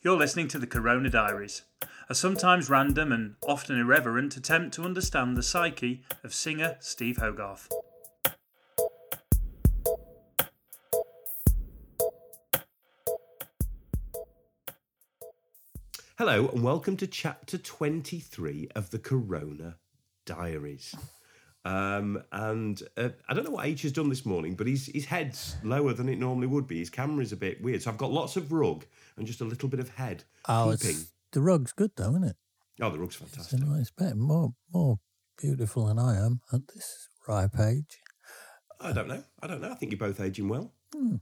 [0.00, 1.62] You're listening to the Corona Diaries,
[2.08, 7.68] a sometimes random and often irreverent attempt to understand the psyche of singer Steve Hogarth.
[16.16, 19.78] Hello, and welcome to chapter 23 of the Corona
[20.24, 20.94] Diaries.
[21.68, 25.04] Um, and uh, I don't know what H has done this morning, but his, his
[25.04, 26.78] head's lower than it normally would be.
[26.78, 27.82] His camera's a bit weird.
[27.82, 28.86] So I've got lots of rug
[29.16, 31.02] and just a little bit of head Oh, peeping.
[31.32, 32.36] the rug's good though, isn't it?
[32.80, 33.52] Oh, the rug's fantastic.
[33.60, 34.16] It's a nice bit.
[34.16, 34.98] More, more
[35.40, 37.98] beautiful than I am at this ripe age.
[38.80, 39.22] I don't know.
[39.42, 39.70] I don't know.
[39.70, 40.72] I think you're both aging well.
[40.94, 41.16] Hmm.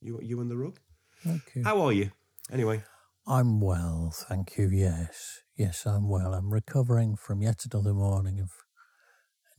[0.00, 0.80] You, you and the rug.
[1.22, 1.62] Thank you.
[1.62, 2.10] How are you?
[2.50, 2.82] Anyway,
[3.28, 4.68] I'm well, thank you.
[4.68, 6.34] Yes, yes, I'm well.
[6.34, 8.50] I'm recovering from yet another morning of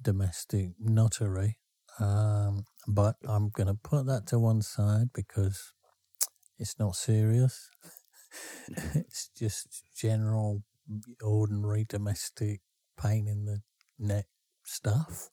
[0.04, 1.56] domestic nuttery,
[2.00, 5.74] um, but I'm going to put that to one side because
[6.60, 7.70] it's not serious.
[8.96, 10.64] it's just general,
[11.24, 12.62] ordinary domestic
[13.02, 13.62] pain in the
[14.00, 14.26] neck
[14.64, 15.30] stuff,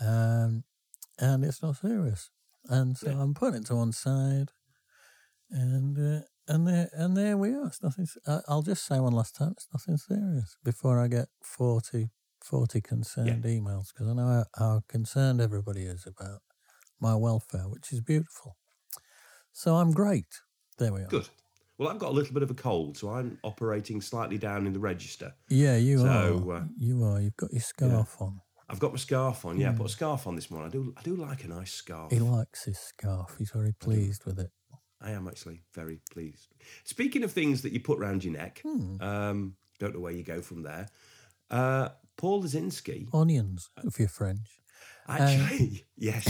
[0.00, 0.64] um,
[1.18, 2.30] and it's not serious.
[2.66, 4.50] And so I'm putting it to one side,
[5.50, 7.66] and uh, and there and there we are.
[7.66, 8.06] It's nothing.
[8.48, 9.52] I'll just say one last time.
[9.52, 12.10] It's nothing serious before I get 40,
[12.44, 16.40] 40 concerned emails because I know how, how concerned everybody is about
[17.00, 18.56] my welfare, which is beautiful.
[19.52, 20.26] So I'm great.
[20.78, 21.06] There we are.
[21.06, 21.28] good.
[21.78, 24.72] Well, I've got a little bit of a cold, so I'm operating slightly down in
[24.74, 25.32] the register.
[25.48, 26.06] Yeah, you So,
[26.50, 26.56] are.
[26.56, 27.20] uh, you are.
[27.20, 28.40] You've got your scarf on.
[28.68, 29.58] I've got my scarf on.
[29.58, 30.68] Yeah, I put a scarf on this morning.
[30.68, 30.94] I do.
[30.96, 32.12] I do like a nice scarf.
[32.12, 33.34] He likes his scarf.
[33.38, 34.50] He's very pleased with it.
[35.00, 36.48] I am actually very pleased.
[36.84, 39.00] Speaking of things that you put round your neck, Hmm.
[39.00, 40.86] um, don't know where you go from there.
[41.50, 41.88] Uh,
[42.20, 44.60] Paul Lazinski, Onions, if you're French.
[45.08, 46.28] actually, um, yes,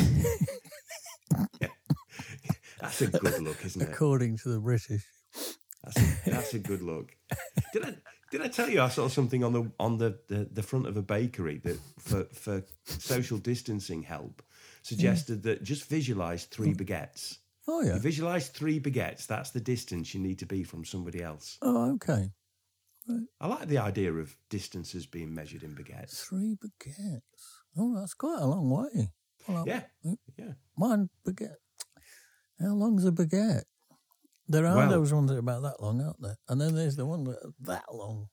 [1.61, 1.69] Yeah.
[2.81, 3.89] that's a good look, isn't it?
[3.89, 5.05] According to the British.
[5.83, 7.11] That's a, that's a good look.
[7.73, 7.95] Did I
[8.31, 10.97] did I tell you I saw something on the on the, the, the front of
[10.97, 14.43] a bakery that for for social distancing help
[14.83, 15.43] suggested mm.
[15.43, 17.39] that just visualize three baguettes.
[17.67, 17.95] Oh, yeah.
[17.95, 19.27] You visualize three baguettes.
[19.27, 21.59] That's the distance you need to be from somebody else.
[21.63, 22.31] Oh, okay.
[23.41, 26.23] I like the idea of distances being measured in baguettes.
[26.27, 27.21] Three baguettes.
[27.77, 29.13] Oh, that's quite a long way.
[29.49, 29.83] Well, I- Yeah,
[30.37, 30.53] yeah.
[30.75, 31.57] One baguette.
[32.61, 33.65] How long's a baguette?
[34.49, 36.37] There are Well- those ones that are about that long, aren't there?
[36.49, 38.29] And then there's the one that are that long.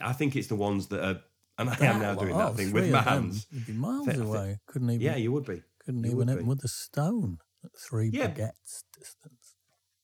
[0.00, 1.22] I think it's the ones that are,
[1.58, 2.24] and I am now long.
[2.24, 3.46] doing Oh, that thing with my hands.
[3.50, 4.60] You'd be miles Thi- thi- away.
[4.66, 5.00] Couldn't even.
[5.04, 5.62] Yeah, you would be.
[5.84, 8.28] couldn't you even hit with a stone at three Yeah.
[8.30, 9.37] baguettes distance.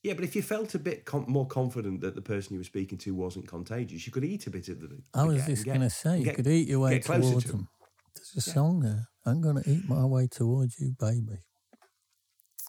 [0.05, 2.65] Yeah, but if you felt a bit com- more confident that the person you were
[2.65, 5.01] speaking to wasn't contagious, you could eat a bit of the.
[5.15, 7.49] I was baguette just going to say, you get- could eat your way towards to
[7.53, 7.57] 'em.
[7.57, 7.69] them.
[8.15, 9.09] There's a song there.
[9.27, 11.39] I'm going to eat my way towards you, baby.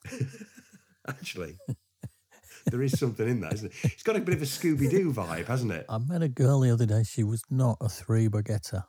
[1.08, 1.58] Actually,
[2.72, 3.92] there is something in that, isn't it?
[3.94, 5.86] It's got a bit of a Scooby Doo vibe, hasn't it?
[5.90, 7.04] I met a girl the other day.
[7.04, 8.86] She was not a three baguetter.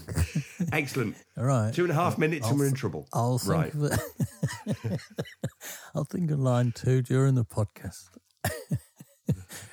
[0.72, 1.16] Excellent.
[1.36, 1.72] All right.
[1.72, 3.08] Two and a half minutes and we're in trouble.
[3.12, 3.74] I'll think right.
[3.74, 5.00] of it.
[5.94, 8.08] I'll think of line two during the podcast.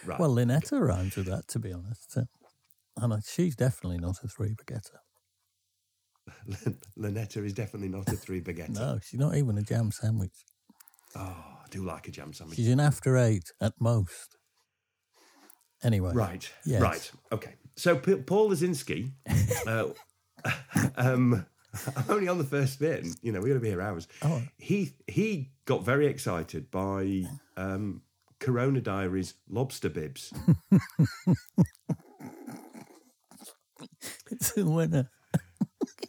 [0.05, 0.19] Right.
[0.19, 2.17] Well, Lynetta rhymes with that, to be honest.
[2.17, 2.23] Uh,
[2.97, 4.99] And she's definitely not a three baguetter.
[6.97, 8.69] Lynetta is definitely not a three baguette.
[8.69, 10.45] No, she's not even a jam sandwich.
[11.15, 12.57] Oh, I do like a jam sandwich.
[12.57, 14.37] She's an after eight at most.
[15.83, 16.11] Anyway.
[16.13, 16.51] Right.
[16.65, 16.81] Yes.
[16.81, 17.11] Right.
[17.31, 17.53] Okay.
[17.75, 19.11] So P- Paul Lazinski,
[19.67, 19.85] uh,
[20.97, 21.45] um,
[21.95, 23.03] I'm only on the first bit.
[23.03, 24.07] And, you know, we're going to be here hours.
[24.21, 24.41] Oh.
[24.57, 27.23] He he got very excited by
[27.57, 28.01] um,
[28.39, 30.33] Corona Diaries lobster bibs.
[34.31, 35.09] It's a winner.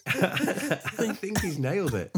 [0.06, 2.15] I think he's nailed it.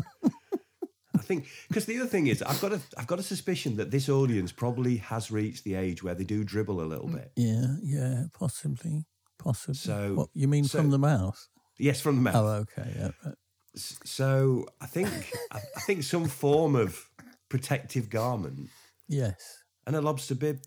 [1.15, 3.91] I think because the other thing is, I've got a I've got a suspicion that
[3.91, 7.33] this audience probably has reached the age where they do dribble a little bit.
[7.37, 9.05] Yeah, yeah, possibly.
[9.39, 9.75] Possibly.
[9.75, 11.49] So- what, you mean so- from the mouth?
[11.83, 12.37] Yes, from the mouth.
[12.37, 12.89] Oh, okay.
[12.97, 13.11] Yeah.
[13.25, 13.35] right.
[13.75, 15.09] So I think
[15.51, 17.09] I, think some form of
[17.49, 18.69] protective garment
[19.09, 19.65] Yes.
[19.87, 20.61] and a lobster bib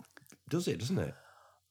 [0.50, 1.14] does it, doesn't it?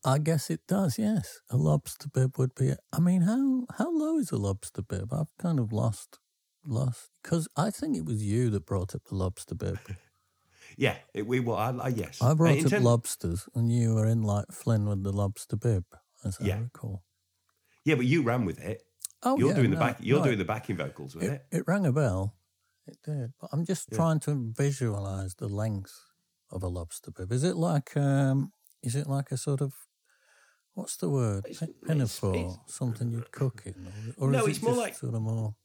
[0.04, 1.40] I guess it does, yes.
[1.50, 2.72] A lobster bib would be.
[2.92, 5.12] I mean, how how low is a lobster bib?
[5.12, 6.18] I've kind of lost
[6.66, 9.78] lost because I think it was you that brought up the lobster bib.
[10.76, 12.20] Yeah, it, we well, I, I, yes.
[12.20, 15.56] I brought In up term- lobsters, and you were in like Flynn with the lobster
[15.56, 15.84] bib,
[16.24, 17.04] as I recall.
[17.84, 18.82] Yeah, but you ran with it.
[19.24, 19.98] Oh, you're yeah, doing the back.
[20.00, 21.58] You're no, doing the backing vocals with It, it.
[21.58, 22.34] it rang a bell.
[22.86, 23.32] It did.
[23.40, 23.96] But I'm just Yeah.
[23.96, 25.94] trying to visualize the length
[26.50, 27.32] of a lobster bib.
[27.32, 29.72] Is it like um is it like a sort of
[30.74, 31.46] what's the word?
[31.46, 33.86] It's- it's- Pinafore, it's- something you'd cook in,
[34.18, 35.56] or, or No, is it it's more just like- sort of more.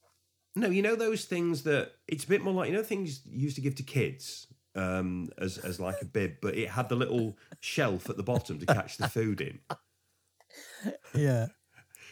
[0.55, 3.39] No, you know those things that it's a bit more like you know things you
[3.39, 6.95] used to give to kids um, as as like a bib, but it had the
[6.95, 9.59] little shelf at the bottom to catch the food in,
[11.15, 11.47] Yeah,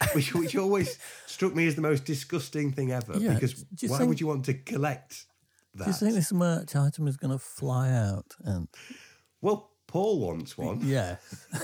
[0.14, 3.16] which which always struck me as the most disgusting thing ever.
[3.18, 5.26] Yeah, Because why think- would you want to collect
[5.74, 5.84] that?
[5.84, 8.34] do you think this merch item is going to fly out?
[8.44, 8.68] And
[9.40, 10.80] Well, Paul wants one.
[10.86, 11.16] yeah,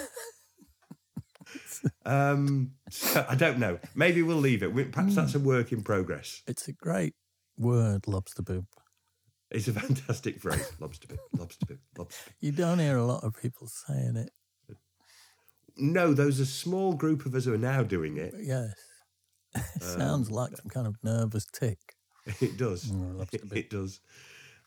[2.07, 3.79] Um, so I don't know.
[3.95, 4.73] Maybe we'll leave it.
[4.93, 5.21] Perhaps Hmm.
[5.21, 6.43] that's a work in progress.
[6.47, 7.15] it's a great
[7.57, 8.67] word, lobster bib.
[9.51, 10.73] It's a fantastic phrase.
[10.81, 12.33] Lobster bib, lobster bib, lobster bib.
[12.41, 14.31] You don't hear a lot of people saying it.
[15.77, 18.35] No, there's a small group of us who are now doing it.
[18.41, 18.75] Yes,
[19.55, 21.79] it Um, sounds like some kind of nervous tick.
[22.41, 22.85] It does.
[22.87, 24.01] Mm, It, it does.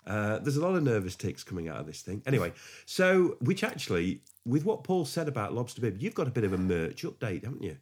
[0.05, 2.21] Uh, there's a lot of nervous ticks coming out of this thing.
[2.25, 2.53] Anyway,
[2.85, 6.53] so which actually, with what Paul said about Lobster Bib, you've got a bit of
[6.53, 7.77] a merch update, haven't you?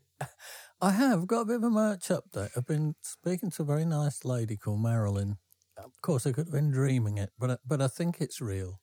[0.81, 2.49] I have got a bit of a merch update.
[2.57, 5.37] I've been speaking to a very nice lady called Marilyn.
[5.77, 8.79] Of course, I could have been dreaming it, but I- but I think it's real.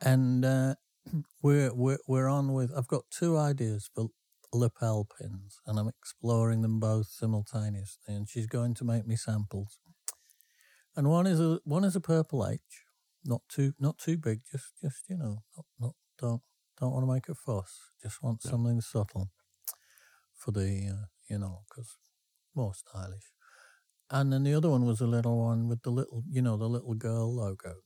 [0.00, 0.74] And uh,
[1.42, 2.70] we're we're we're on with.
[2.76, 4.08] I've got two ideas for
[4.52, 8.14] lapel pins, and I'm exploring them both simultaneously.
[8.14, 9.78] And she's going to make me samples.
[10.96, 12.60] And one is a one is a purple H,
[13.24, 16.42] not too not too big, just just you know, not, not don't
[16.78, 17.90] don't want to make a fuss.
[18.02, 19.30] Just want something subtle
[20.34, 21.96] for the uh, you know because
[22.54, 23.32] more stylish.
[24.10, 26.68] And then the other one was a little one with the little you know the
[26.68, 27.76] little girl logo,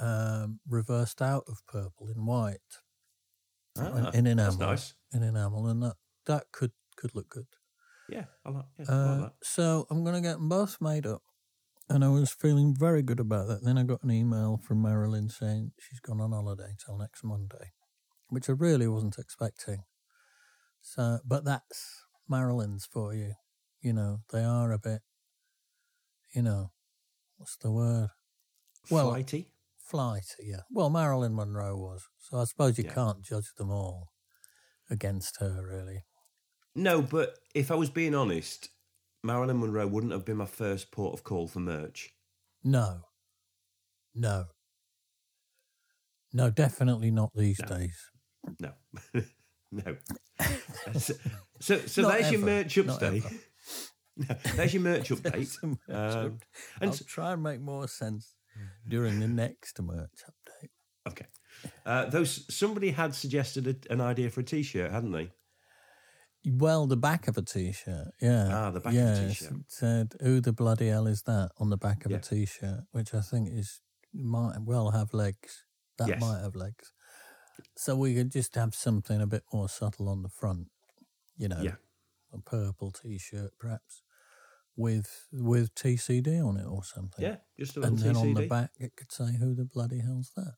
[0.00, 2.58] um, reversed out of purple in white
[3.78, 4.56] Ah, in enamel.
[4.56, 4.94] That's nice.
[5.12, 5.96] in enamel, and that
[6.26, 7.46] that could could look good.
[8.08, 9.32] Yeah, I like, yeah, I Uh, like that.
[9.42, 11.22] so I'm going to get them both made up.
[11.88, 13.62] And I was feeling very good about that.
[13.62, 17.72] Then I got an email from Marilyn saying she's gone on holiday till next Monday,
[18.28, 19.84] which I really wasn't expecting.
[20.80, 23.34] So, but that's Marilyn's for you.
[23.82, 25.02] You know, they are a bit,
[26.34, 26.70] you know,
[27.36, 28.08] what's the word?
[28.90, 29.50] Well, Flighty.
[29.94, 30.62] Flighty, yeah.
[30.72, 32.02] Well, Marilyn Monroe was.
[32.18, 32.94] So I suppose you Yeah.
[32.94, 34.10] can't judge them all
[34.90, 36.02] against her, really.
[36.74, 38.70] No, but if I was being honest,
[39.22, 42.10] Marilyn Monroe wouldn't have been my first port of call for merch.
[42.64, 43.02] No.
[44.14, 44.46] No.
[46.32, 47.68] No, definitely not these No.
[47.68, 48.10] days.
[48.58, 48.72] No,
[49.70, 49.96] no.
[50.98, 51.14] so,
[51.60, 53.24] so, there's your merch update.
[54.16, 55.32] No, there's your merch update.
[55.32, 56.44] There's some merch Um, up-
[56.80, 58.32] and I'll try and make more sense
[58.88, 60.70] during the next merch update.
[61.06, 61.26] Okay.
[61.86, 65.30] Uh, those somebody had suggested a, an idea for a T-shirt, hadn't they?
[66.46, 68.48] Well, the back of a t-shirt, yeah.
[68.52, 69.52] Ah, the back of a t-shirt.
[69.68, 72.18] Said, "Who the bloody hell is that?" on the back of Yeah.
[72.18, 73.80] a t-shirt, which I think is
[74.12, 75.64] might well have legs.
[75.96, 76.20] That Yes.
[76.20, 76.92] might have legs.
[77.76, 80.70] So we could just have something a bit more subtle on the front,
[81.38, 81.76] you know, Yeah.
[82.32, 84.02] a purple t-shirt perhaps
[84.76, 87.24] with with TCD on it or something.
[87.24, 90.00] Yeah, just a little and then on the back it could say, "Who the bloody
[90.00, 90.54] hell's that?"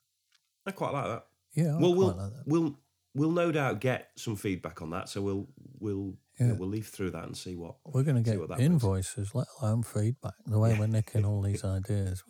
[0.66, 1.26] I quite like that.
[1.54, 2.42] Yeah, I well, quite we'll like that.
[2.46, 2.78] we'll
[3.14, 5.08] we'll no doubt get some feedback on that.
[5.08, 6.48] So we'll we'll yeah.
[6.48, 6.52] Yeah.
[6.52, 7.76] we'll leaf through that and see what.
[7.84, 8.70] We're going to get what that brings.
[8.70, 10.34] invoices, let alone feedback.
[10.46, 12.22] The way we're nicking all these ideas,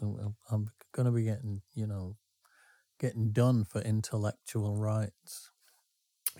[0.50, 2.16] I'm going to be getting, you know,
[3.00, 5.50] getting done for intellectual rights.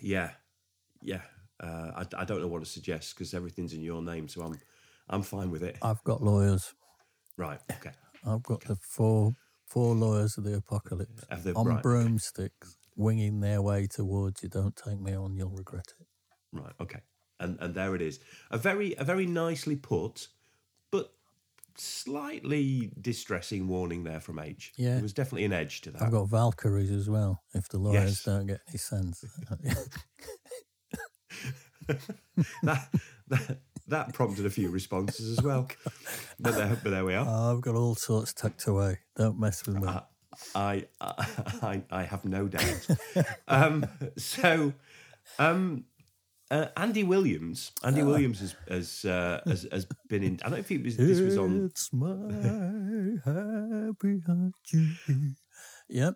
[0.01, 0.31] Yeah,
[1.03, 1.23] yeah.
[1.59, 4.59] Uh, I, I don't know what to suggest because everything's in your name, so I'm
[5.09, 5.77] I'm fine with it.
[5.83, 6.75] I've got lawyers.
[7.37, 7.61] Right.
[7.71, 7.93] Okay.
[8.27, 9.35] I've got the four
[9.67, 11.83] four lawyers of the apocalypse on right, okay.
[11.83, 14.49] broomsticks, winging their way towards you.
[14.49, 16.07] Don't take me on; you'll regret it.
[16.53, 16.73] Right.
[16.81, 17.01] Okay.
[17.39, 18.21] And and there it is.
[18.51, 20.29] A very a very nicely put,
[20.91, 21.13] but
[21.77, 24.73] slightly distressing warning there from H.
[24.77, 24.95] Yeah.
[24.95, 26.03] There was definitely an edge to that.
[26.03, 27.43] I've got Valkyries as well.
[27.55, 28.23] If the lawyers Yes.
[28.25, 29.25] don't get any sense,
[32.63, 32.89] that,
[33.29, 35.69] that that prompted a few responses as well.
[36.41, 37.53] but there but there we are.
[37.55, 38.99] I've got all sorts tucked away.
[39.17, 39.89] Don't mess with me.
[39.89, 40.01] Uh,
[40.55, 42.87] I, I I have no doubt.
[43.49, 43.87] um,
[44.19, 44.75] so,
[45.39, 45.85] um,
[46.51, 47.73] uh, Andy Williams.
[47.83, 48.05] Andy Ah.
[48.05, 50.35] Williams has has, uh, has has been in.
[50.43, 51.65] I don't know if it was this was on.
[51.67, 52.11] It's my
[53.25, 54.55] happy heart.
[55.89, 56.15] Yep.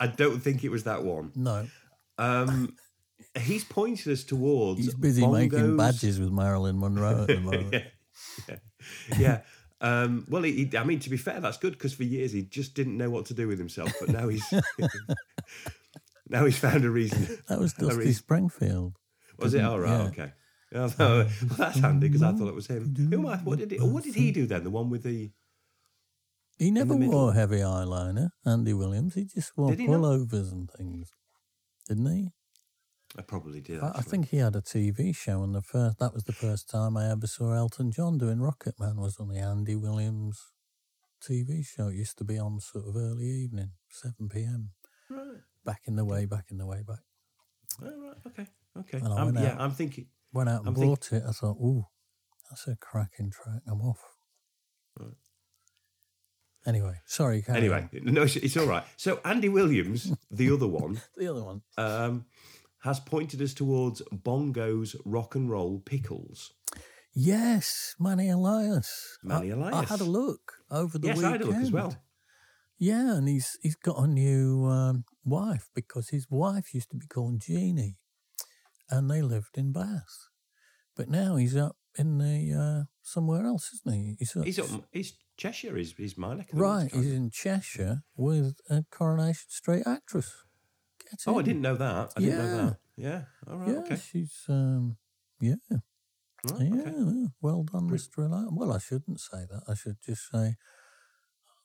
[0.00, 1.32] I don't think it was that one.
[1.34, 1.66] No.
[2.18, 2.76] Um,
[3.36, 4.80] he's pointed us towards.
[4.80, 7.74] He's busy making badges with Marilyn Monroe at the moment.
[8.48, 8.56] yeah,
[9.18, 9.40] yeah.
[9.80, 12.42] Um, well, he, he- I mean, to be fair, that's good because for years he
[12.42, 14.44] just didn't know what to do with himself, but now he's
[16.28, 17.38] now he's found a reason.
[17.48, 18.14] That was Dusty reason.
[18.14, 18.96] Springfield.
[19.38, 19.62] Was it?
[19.62, 20.08] All right, Yeah.
[20.08, 20.32] okay.
[20.74, 22.94] Oh, well, that's handy because I thought it was him.
[23.10, 23.36] Who am I?
[23.38, 23.78] What did he?
[23.78, 24.64] What did he do then?
[24.64, 25.30] The one with the?
[26.58, 29.14] He never wore heavy eyeliner, Andy Williams.
[29.14, 30.00] He just wore he not?
[30.00, 31.10] pullovers and things,
[31.88, 32.32] didn't he?
[33.16, 33.80] I probably did.
[33.82, 36.68] I, I think he had a TV show, and the first that was the first
[36.68, 40.38] time I ever saw Elton John doing Rocket Man was on the Andy Williams
[41.26, 41.88] TV show.
[41.88, 44.70] It used to be on sort of early evening, seven p.m.
[45.10, 45.38] Right.
[45.64, 47.00] Back in the way, back in the way, back.
[47.82, 48.16] Oh, right.
[48.26, 48.46] Okay.
[48.78, 48.98] Okay.
[48.98, 49.60] And I Um, went yeah, out.
[49.60, 50.06] I'm thinking.
[50.32, 51.22] Went out and I'm think- bought it.
[51.26, 51.86] I thought, ooh,
[52.50, 53.62] that's a cracking track.
[53.66, 54.02] I'm off.
[54.98, 55.14] Right.
[56.66, 57.44] Anyway, sorry.
[57.48, 58.12] Anyway, on.
[58.14, 58.84] no, it's, it's all right.
[58.96, 61.62] So Andy Williams, the other one, the other one.
[61.78, 62.26] um,
[62.80, 66.52] has pointed us towards Bongo's rock and roll pickles.
[67.14, 69.18] Yes, Manny Elias.
[69.24, 71.32] Manny I, I had a look over the yes, I weekend.
[71.32, 71.96] had a look as well.
[72.78, 77.06] Yeah, and he's he's got a new um, wife because his wife used to be
[77.06, 77.96] called Jeannie,
[78.88, 80.28] and they lived in Bath,
[80.96, 84.16] but now he's up in the uh, somewhere else, isn't he?
[84.20, 84.84] He's, up, He's up.
[84.92, 85.76] He's Cheshire.
[85.76, 86.52] He's, he's my neck.
[86.52, 86.90] of the right.
[86.92, 90.32] He's in Cheshire with a Coronation Street actress.
[91.26, 92.12] Oh, I didn't know that.
[92.16, 92.64] I didn't know Yeah.
[92.70, 92.76] that.
[92.96, 93.22] Yeah.
[93.46, 93.68] All right.
[93.68, 93.96] Yeah, Okay.
[93.96, 94.96] she's um,
[95.40, 95.54] yeah,
[96.44, 96.80] Right, yeah.
[96.80, 96.96] okay.
[96.96, 97.26] yeah.
[97.40, 98.48] Well done, Mister Elias.
[98.52, 99.62] Well, I shouldn't say that.
[99.68, 100.56] I should just say,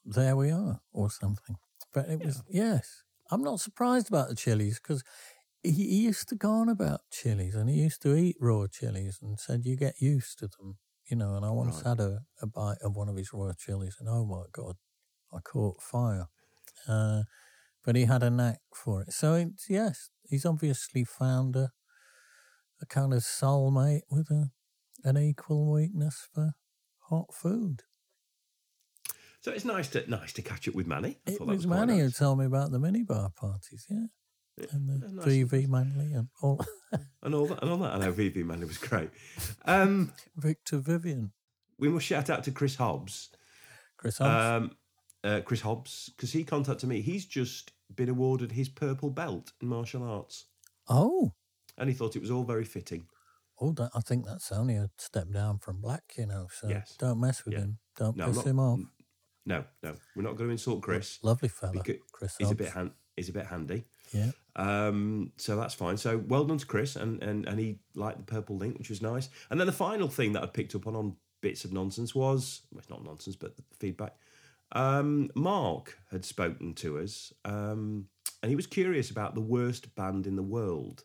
[0.06, 1.58] "There we are," or something.
[1.94, 3.04] But it was yes.
[3.32, 5.04] I'm not surprised about the chilies because
[5.64, 9.20] he, he used to go on about chilies and he used to eat raw chilies
[9.22, 10.78] and said you get used to them,
[11.10, 11.36] you know.
[11.36, 11.86] And I once Right.
[11.98, 14.76] had a, a bite of one of his raw chilies and oh my god,
[15.34, 16.28] I caught fire.
[16.88, 17.24] Uh,
[17.84, 19.14] but he had a knack for it.
[19.14, 21.72] So it's, yes, he's obviously found a
[22.82, 24.52] a kind of soulmate with a
[25.06, 26.54] an equal weakness for
[27.10, 27.84] hot food.
[29.42, 31.18] So it's nice to nice to catch up with Manny.
[31.28, 34.06] I It thought that was quite Manny who told me about the minibar parties, yeah.
[34.72, 35.26] And the nice.
[35.26, 36.64] VV Manley and all
[37.24, 37.96] and all that and all that.
[37.96, 39.10] I know VV Manny was great.
[39.66, 41.32] Um, Victor Vivian.
[41.80, 43.30] we must shout out to Chris Hobbs.
[43.98, 44.66] Chris Hobbs.
[44.66, 44.78] Um,
[45.24, 47.02] uh, Chris Hobbs, because he contacted me.
[47.02, 50.46] He's just been awarded his purple belt in martial arts,
[50.90, 51.34] oh.
[51.78, 53.06] and he thought it was all very fitting.
[53.62, 56.48] Oh, that, I think that's only a step down from Black, you know.
[56.52, 56.96] So Yes.
[56.98, 57.62] don't mess with Yeah.
[57.62, 57.80] him.
[57.96, 58.80] Don't No, piss not- him off.
[59.46, 61.20] No, no, we're not going to insult Chris.
[61.22, 62.72] Lovely fella, Chris he's a bit
[63.16, 63.86] he's a bit handy.
[64.14, 64.32] yeah.
[64.56, 65.98] Um, so that's fine.
[65.98, 69.02] So well done to Chris, and, and and he liked the purple link, which was
[69.02, 69.30] nice.
[69.50, 72.62] And then the final thing that I picked up on on bits of nonsense was
[72.72, 74.16] well, it's not nonsense, but the feedback.
[74.74, 78.08] Um, Mark had spoken to us, um,
[78.42, 81.04] and he was curious about the worst band in the world,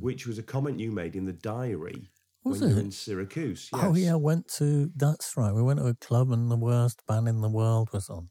[0.00, 2.10] which was a comment you made in the diary.
[2.44, 2.84] Was when you were it?
[2.86, 3.70] in Syracuse.
[3.72, 4.04] Oh Yes.
[4.04, 5.52] yeah, went to that's right.
[5.54, 8.30] We went to a club and the worst band in the world was on.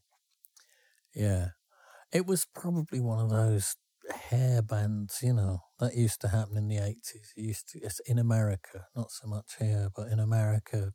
[1.14, 1.48] Yeah,
[2.12, 3.76] it was probably one of those
[4.30, 7.32] hair bands, you know, that used to happen in the eighties.
[7.36, 10.92] It used to it's in America, not so much here, but in America,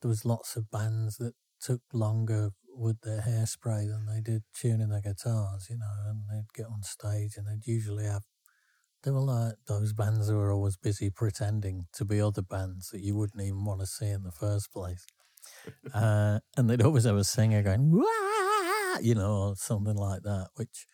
[0.00, 4.88] there was lots of bands that took longer with their hairspray than they did tuning
[4.88, 8.22] their guitars, you know, and they'd get on stage and they'd usually have
[9.02, 13.00] they were like those bands who were always busy pretending to be other bands that
[13.00, 15.04] you wouldn't even want to see in the first place.
[15.94, 18.98] uh, and they'd always have a singer going, Wah!
[19.00, 20.86] you know, or something like that, which,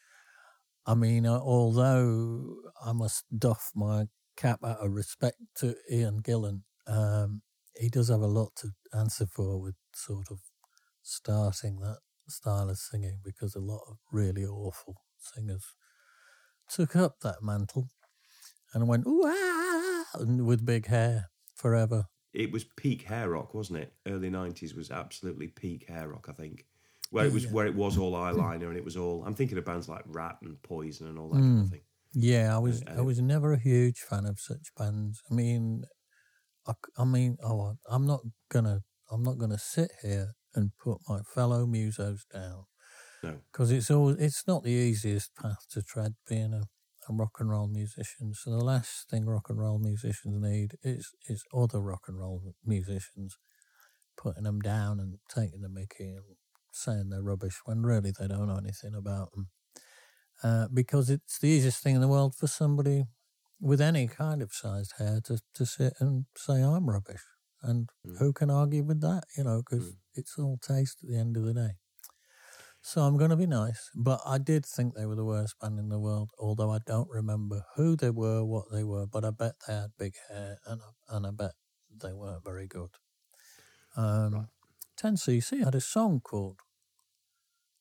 [0.87, 4.07] I mean, uh, although I must doff my
[4.37, 7.43] cap out of respect to Ian Gillan, um,
[7.77, 10.39] he does have a lot to answer for with sort of
[11.09, 11.99] starting that
[12.29, 15.65] style of singing because a lot of really awful singers
[16.71, 17.89] took up that mantle
[18.75, 22.05] and went ooh ah, and with big hair forever.
[22.35, 23.95] It was peak hair rock, wasn't it?
[24.07, 26.27] Early nineties was absolutely peak hair rock.
[26.29, 26.67] I think.
[27.11, 27.53] Where it was, Yeah.
[27.53, 29.25] where it was all eyeliner, and it was all.
[29.25, 31.65] I'm thinking of bands like Ratt and Poison and all that kind Mm.
[31.65, 31.81] of thing.
[32.13, 35.23] Yeah, I was Uh, I was never a huge fan of such bands.
[35.31, 35.85] I mean,
[36.99, 41.67] I mean, oh, I'm not gonna I'm not gonna sit here and put my fellow
[41.67, 42.65] musos down
[43.23, 43.41] No.
[43.53, 46.63] because it's always it's not the easiest path to tread being a,
[47.09, 48.35] a rock and roll musician.
[48.35, 52.55] So the last thing rock and roll musicians need is is other rock and roll
[52.65, 53.37] musicians
[54.17, 56.25] putting them down and taking the mickey and
[56.73, 59.49] saying they're rubbish when really they don't know anything about them.
[60.43, 63.05] Uh, because it's the easiest thing in the world for somebody
[63.61, 67.23] with any kind of sized hair to, to sit and say I'm rubbish.
[67.63, 68.19] And Mm.
[68.19, 69.25] who can argue with that?
[69.37, 71.77] You know, because it's all taste at the end of the day.
[72.81, 75.79] So I'm going to be nice, but I did think they were the worst band
[75.79, 76.31] in the world.
[76.39, 79.91] Although I don't remember who they were, what they were, but I bet they had
[79.99, 81.53] big hair, and I, and I bet
[81.91, 82.91] they weren't very good.
[83.97, 84.49] Um,
[84.97, 86.61] 10cc had a song called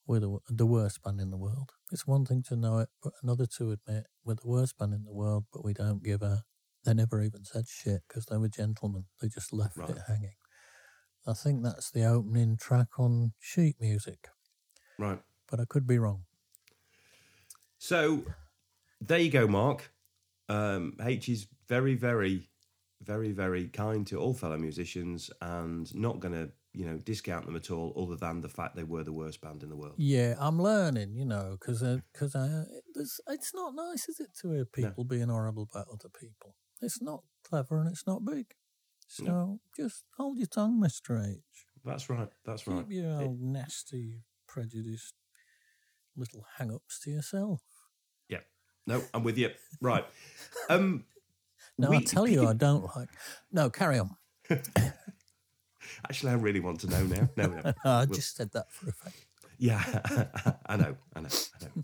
[0.08, 3.14] "We're the, the worst band in the world." It's one thing to know it, but
[3.22, 6.44] another to admit we're the worst band in the world, but we don't give a.
[6.88, 9.08] They never even said shit because they were gentlemen.
[9.22, 9.90] They just left Right.
[9.90, 10.36] it hanging.
[11.26, 14.30] I think that's the opening track on sheet music,
[14.98, 15.22] Right.
[15.50, 16.24] but I could be wrong.
[17.78, 18.24] So
[19.02, 19.92] there you go, Mark.
[20.48, 22.50] Um, H is very, very,
[23.02, 27.58] very, very kind to all fellow musicians and not going to, you know, discount them
[27.58, 29.96] at all, other than the fact they were the worst band in the world.
[29.98, 31.82] Yeah, I'm learning, you know, because
[32.14, 32.64] because I
[32.96, 36.56] it's, it's not nice, is it, to hear people being horrible about other people?
[36.82, 38.46] It's not clever and it's not big.
[39.08, 41.38] So just hold your tongue, Mister H.
[41.86, 42.28] That's right.
[42.46, 42.80] That's right.
[42.80, 45.14] Keep your old nasty, prejudiced
[46.16, 47.62] little hang-ups to yourself.
[48.28, 48.40] Yeah.
[48.86, 49.52] No, I'm with you.
[49.82, 50.06] Right.
[50.70, 51.06] Um.
[51.78, 53.10] No, I tell you, I don't like.
[53.52, 54.10] No, carry on.
[56.10, 57.30] Actually, I really want to know now.
[57.38, 57.74] No, no.
[57.86, 59.26] I We'll- just said that for effect.
[59.60, 59.82] Yeah,
[60.68, 61.30] I know, I know,
[61.60, 61.84] I know.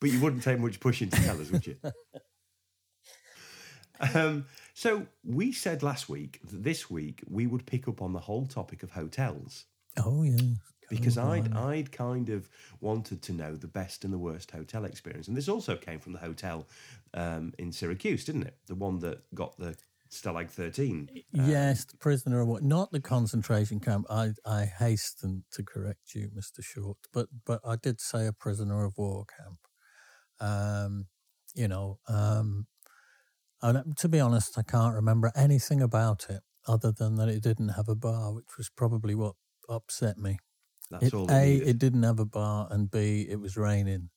[0.00, 1.76] But you wouldn't take much pushing to tell us, would you?
[4.00, 8.20] Um, so we said last week that this week we would pick up on the
[8.20, 10.36] whole topic of hotels Oh yeah,
[10.90, 11.54] because Oh, I'd.
[11.54, 12.48] I'd kind of
[12.80, 16.12] wanted to know the best and the worst hotel experience, and this also came from
[16.12, 16.66] the hotel
[17.14, 18.56] um, in Syracuse, didn't it?
[18.66, 19.76] The one that got the
[20.10, 21.08] Stalag thirteen.
[21.32, 24.06] Yes, the prisoner of war, not the concentration camp.
[24.10, 28.84] I, I hasten to correct you, Mister Short, but but I did say a prisoner
[28.84, 29.58] of war camp.
[30.40, 31.06] Um,
[31.54, 32.66] you know, um,
[33.64, 37.70] and to be honest, I can't remember anything about it other than that it didn't
[37.70, 39.34] have a bar, which was probably what
[39.68, 40.38] upset me.
[40.90, 41.30] That's It, all.
[41.30, 41.68] a, needed.
[41.68, 44.10] it didn't have a bar, and B, it was raining.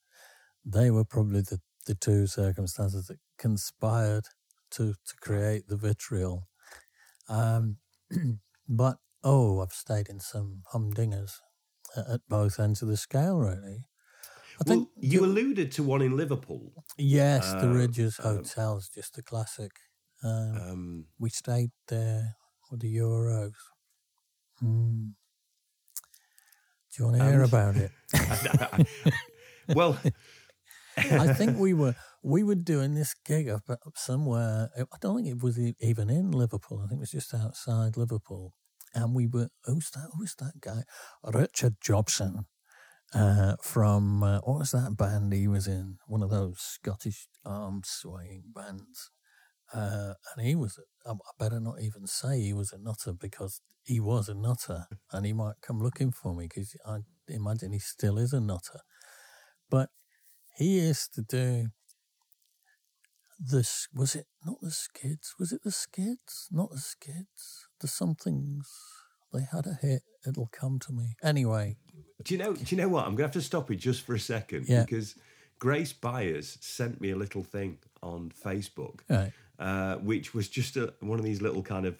[0.64, 4.24] They were probably the, the two circumstances that conspired
[4.72, 6.48] to, to create the vitriol.
[7.28, 7.78] Um,
[8.68, 11.36] but, oh, I've stayed in some humdingers
[11.96, 13.84] at, at both ends of the scale, really.
[14.58, 16.72] I well, think, you alluded to one in Liverpool.
[16.96, 19.70] yes, the uh, Ridges um, Hotel is just a classic.
[20.24, 22.34] Um, Um, we stayed there
[22.70, 23.52] with the Euros.
[24.58, 25.10] Hmm.
[26.90, 27.92] Do you want to hear about it?
[29.68, 29.96] well,
[30.96, 31.94] I think we were
[32.24, 34.70] we were doing this gig up, up somewhere.
[34.76, 36.82] I don't think it was even in Liverpool.
[36.84, 38.54] I think it was just outside Liverpool.
[38.94, 40.10] And we were who's that?
[40.16, 40.82] Who's that guy?
[41.22, 42.46] Richard Jobson
[43.14, 45.98] uh, from uh, what was that band he was in?
[46.06, 49.10] One of those Scottish arm swaying bands.
[49.72, 54.00] Uh, and he was, I better not even say he was a nutter because he
[54.00, 58.18] was a nutter and he might come looking for me because I imagine he still
[58.18, 58.80] is a nutter.
[59.70, 59.90] But
[60.56, 61.68] he used to do
[63.38, 65.34] this, was it not the skids?
[65.38, 66.48] Was it the skids?
[66.50, 67.68] Not the skids.
[67.80, 68.68] The somethings.
[69.32, 70.02] They had a hit.
[70.26, 71.16] It'll come to me.
[71.22, 71.76] Anyway,
[72.24, 72.52] Do you know?
[72.54, 73.04] Do you know what?
[73.06, 74.84] I'm gonna have to stop you just for a second Yeah.
[74.84, 75.14] because
[75.58, 79.32] Grace Byers sent me a little thing on Facebook, right.
[79.58, 81.96] uh, which was just a, one of these little kind of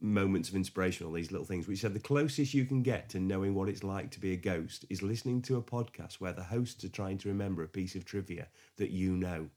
[0.00, 1.06] moments of inspiration.
[1.06, 3.82] All these little things, which said the closest you can get to knowing what it's
[3.82, 7.18] like to be a ghost is listening to a podcast where the hosts are trying
[7.18, 9.48] to remember a piece of trivia that you know.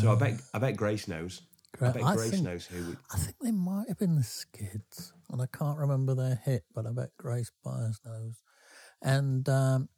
[0.00, 1.42] so I bet I bet Grace knows.
[1.74, 1.94] I Great.
[1.94, 2.84] bet I Grace think- knows who.
[2.90, 6.64] We, I think they might have been the Skids, and I can't remember their hit,
[6.74, 8.42] but I bet Grace Byers knows.
[9.02, 9.88] And um,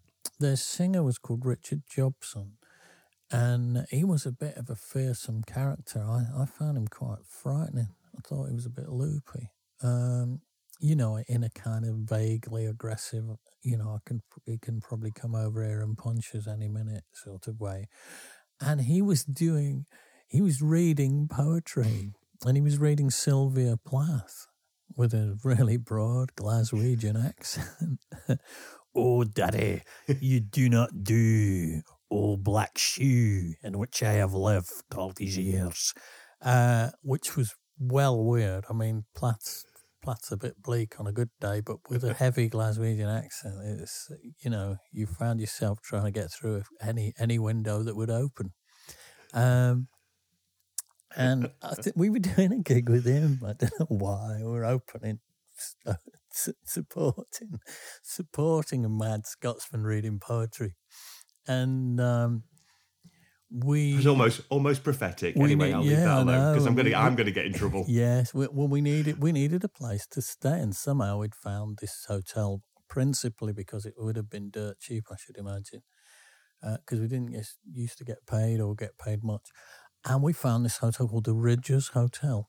[0.40, 2.52] their singer was called Richard Jobson,
[3.30, 6.00] and he was a bit of a fearsome character.
[6.00, 7.88] I, I found him quite frightening.
[8.16, 9.50] I thought he was a bit loopy.
[9.82, 10.40] Um,
[10.80, 13.24] you know, in a kind of vaguely aggressive,
[13.62, 17.04] you know, I can he can probably come over here and punch us any minute
[17.12, 17.88] sort of way.
[18.60, 19.84] And he was doing,
[20.26, 22.12] he was reading poetry,
[22.44, 24.46] and he was reading Sylvia Plath
[24.96, 28.00] with a really broad Glaswegian accent.
[28.94, 29.82] oh, daddy,
[30.20, 35.92] you do not do old black shoe in which I have lived all these years,
[36.42, 38.64] uh, which was well weird.
[38.70, 39.64] I mean, Plath's
[40.02, 44.10] Plath's a bit bleak on a good day, but with a heavy Glaswegian accent, it's
[44.38, 48.52] you know you found yourself trying to get through any any window that would open.
[49.34, 49.88] Um,
[51.14, 53.40] and I think we were doing a gig with him.
[53.44, 54.38] I don't know why.
[54.38, 55.20] We were opening,
[56.64, 57.60] supporting,
[58.02, 60.74] supporting a mad Scotsman reading poetry,
[61.46, 62.42] and um,
[63.50, 65.36] we it was almost almost prophetic.
[65.36, 67.52] Anyway, need- I'll leave yeah, that alone because I'm gonna We- I'm gonna get in
[67.52, 67.84] trouble.
[67.88, 71.78] Yes, we, well, we needed we needed a place to stay, and somehow we'd found
[71.80, 75.82] this hotel principally because it would have been dirt cheap, I should imagine,
[76.62, 79.48] because we didn't get, used to get paid or get paid much,
[80.06, 82.48] and we found this hotel called the Ridges Hotel,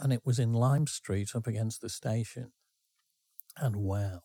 [0.00, 2.52] and it was in Lime Street, up against the station,
[3.56, 4.20] and wow,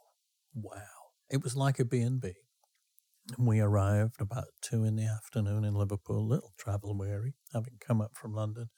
[0.56, 0.82] wow.
[1.30, 2.34] It was like a B&B.
[3.38, 8.02] And we arrived about two in the afternoon in Liverpool, little travel weary, having come
[8.02, 8.70] up from London.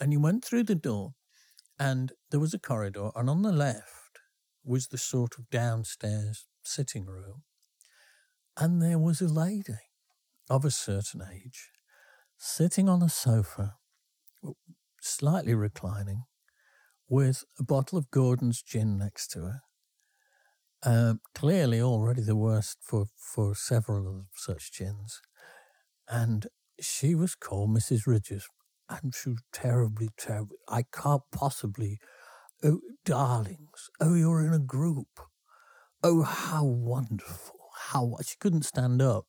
[0.00, 1.14] And you went through the door,
[1.78, 4.20] and there was a corridor, and on the left
[4.64, 7.42] was the sort of downstairs sitting room.
[8.56, 9.90] And there was a lady
[10.48, 11.70] of a certain age
[12.38, 13.76] sitting on a sofa,
[15.00, 16.24] slightly reclining,
[17.08, 19.62] with a bottle of Gordon's gin next to her.
[20.86, 25.22] Um, clearly, already the worst for, for several of such gins.
[26.08, 26.46] And
[26.80, 28.06] she was called Mrs.
[28.06, 28.48] Ridges.
[28.90, 30.58] And she was terribly, terribly.
[30.68, 31.98] I can't possibly.
[32.62, 33.88] Oh, darlings.
[34.00, 35.20] Oh, you're in a group.
[36.02, 37.60] Oh, how wonderful.
[37.90, 38.16] How.
[38.22, 39.26] She couldn't stand up.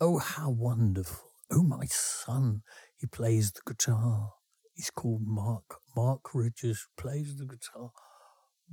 [0.00, 1.33] Oh, how wonderful.
[1.50, 2.62] Oh, my son.
[2.96, 4.30] He plays the guitar.
[4.74, 5.64] He's called Mark.
[5.96, 7.90] Mark Ridges plays the guitar.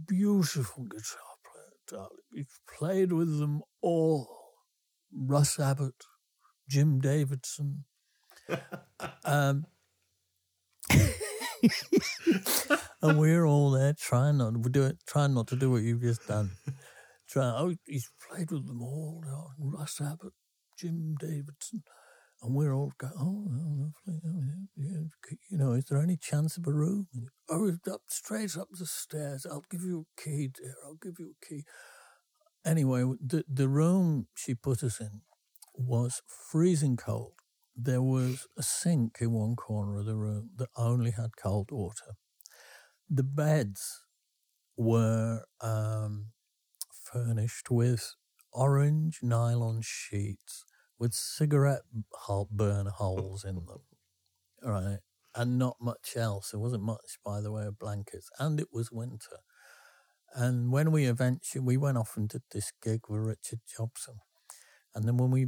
[0.07, 2.17] Beautiful guitar player, darling.
[2.33, 4.27] He's played with them all.
[5.13, 6.05] Russ Abbott,
[6.67, 7.83] Jim Davidson.
[9.25, 9.65] um,
[13.01, 16.01] and we're all there trying not to do it, trying not to do what you've
[16.01, 16.51] just done.
[17.29, 19.23] Trying, oh, he's played with them all.
[19.59, 20.33] Russ Abbott,
[20.77, 21.83] Jim Davidson.
[22.41, 23.91] And we're all going, oh.
[24.07, 24.13] Oh,
[24.75, 25.01] yeah.
[25.49, 27.07] You know, is there any chance of a room?
[27.49, 29.45] Oh, up straight up the stairs.
[29.45, 30.75] I'll give you a key, dear.
[30.83, 31.63] I'll give you a key.
[32.65, 35.21] Anyway, the, the room she put us in
[35.75, 37.33] was freezing cold.
[37.75, 42.15] There was a sink in one corner of the room that only had cold water.
[43.09, 44.03] The beds
[44.77, 46.27] were um,
[47.11, 48.15] furnished with
[48.51, 50.65] orange nylon sheets
[51.01, 51.81] with cigarette
[52.51, 53.81] burn holes in them,
[54.63, 54.99] right?
[55.33, 56.51] And not much else.
[56.51, 59.39] There wasn't much by the way of blankets, and it was winter.
[60.35, 64.19] And when we eventually we went off and did this gig with Richard Jobson,
[64.93, 65.47] and then when we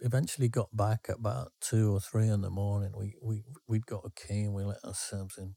[0.00, 4.06] eventually got back at about two or three in the morning, we we we'd got
[4.06, 5.54] a key and we let ourselves in,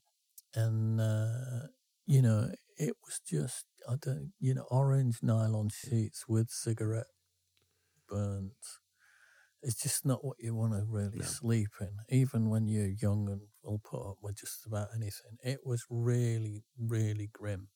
[0.54, 1.68] and uh,
[2.06, 7.14] you know it was just I don't you know orange nylon sheets with cigarette
[8.10, 8.82] burns
[9.62, 11.26] it's just not what you want to really No.
[11.26, 15.38] sleep in, even when you're young and will put up with just about anything.
[15.44, 17.70] It was really, really grim.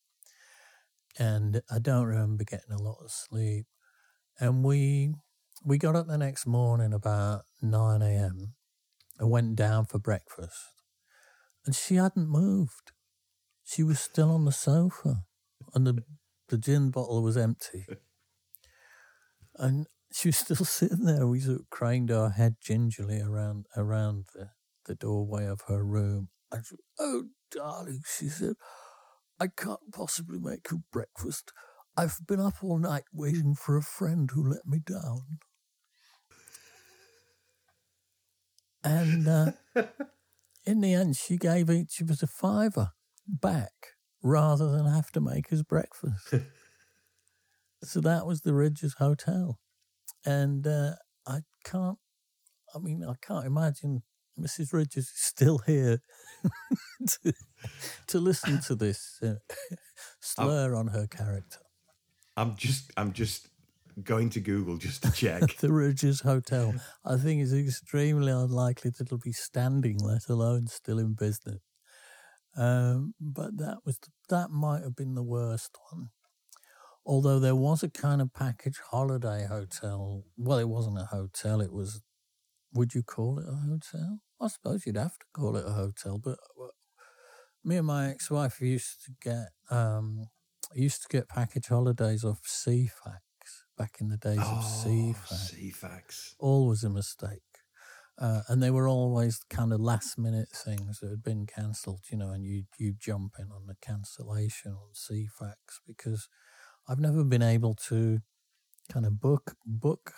[1.17, 3.67] And I don't remember getting a lot of sleep.
[4.39, 5.15] And we
[5.63, 8.55] we got up the next morning about nine AM
[9.19, 10.57] and went down for breakfast.
[11.65, 12.91] And she hadn't moved.
[13.63, 15.23] She was still on the sofa.
[15.73, 16.03] And the
[16.49, 17.85] the gin bottle was empty.
[19.57, 19.87] And
[20.19, 21.27] she was still sitting there.
[21.27, 24.51] We sort of craned our head gingerly around around the,
[24.85, 26.29] the doorway of her room.
[26.51, 28.53] And she, oh, darling, she said,
[29.41, 31.51] I can't possibly make you breakfast.
[31.97, 35.39] I've been up all night waiting for a friend who let me down.
[38.85, 39.51] And uh,
[40.65, 42.91] in the end, she gave each of us a fiver
[43.27, 43.73] back
[44.23, 46.33] rather than have to make us breakfast.
[47.83, 49.59] so that was the Ridges Hotel
[50.25, 50.91] and uh,
[51.27, 51.97] I can't.
[52.73, 54.03] I mean, I can't imagine
[54.39, 54.73] Mrs.
[54.73, 56.01] Ridges is still here
[57.07, 57.33] to,
[58.07, 59.35] to listen to this uh,
[60.19, 61.59] slur on her character.
[62.35, 63.47] I'm just, I'm just
[64.03, 65.55] going to Google just to check.
[65.57, 66.73] the Ridges Hotel.
[67.05, 71.61] I think it's extremely unlikely that it'll be standing, let alone still in business.
[72.57, 76.09] Um, but that was that might have been the worst one.
[77.05, 80.23] Although there was a kind of package holiday hotel.
[80.37, 81.61] Well, it wasn't a hotel.
[81.61, 82.01] It was.
[82.73, 84.19] Would you call it a hotel?
[84.41, 86.19] I suppose you'd have to call it a hotel.
[86.21, 86.67] But uh,
[87.63, 90.27] me and my ex-wife used to get um,
[90.73, 93.21] used to get package holidays off Ceefax
[93.77, 95.53] back in the days of Ceefax.
[95.53, 96.33] Ceefax.
[96.39, 97.41] All was a mistake.
[98.17, 102.17] Uh, and they were always kind of last minute things that had been cancelled, you
[102.17, 106.29] know, and you you jump in on the cancellation on Ceefax because
[106.87, 108.19] I've never been able to
[108.91, 110.13] kind of book book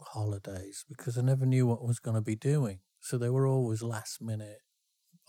[0.00, 2.80] holidays because I never knew what I was going to be doing.
[3.00, 4.58] So they were always last minute.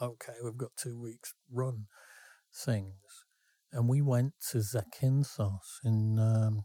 [0.02, 1.86] Okay, we've got two weeks run
[2.54, 3.26] things,
[3.72, 6.64] and we went to Zakynthos in um,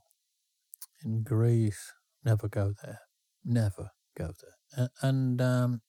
[1.05, 1.93] in Greece.
[2.25, 3.01] Never go there.
[3.45, 4.89] Never go there.
[5.03, 5.83] And um,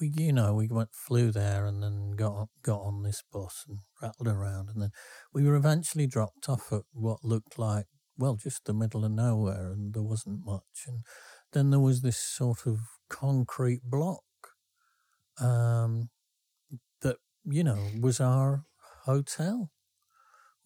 [0.00, 3.78] we, you know, we went flew there and then got got on this bus and
[4.02, 4.90] rattled around, and then
[5.32, 7.86] we were eventually dropped off at what looked like
[8.18, 10.86] well, just the middle of nowhere, and there wasn't much.
[10.86, 11.04] And
[11.52, 14.24] then there was this sort of concrete block
[15.40, 16.10] um,
[17.00, 18.64] that you know was our
[19.04, 19.70] hotel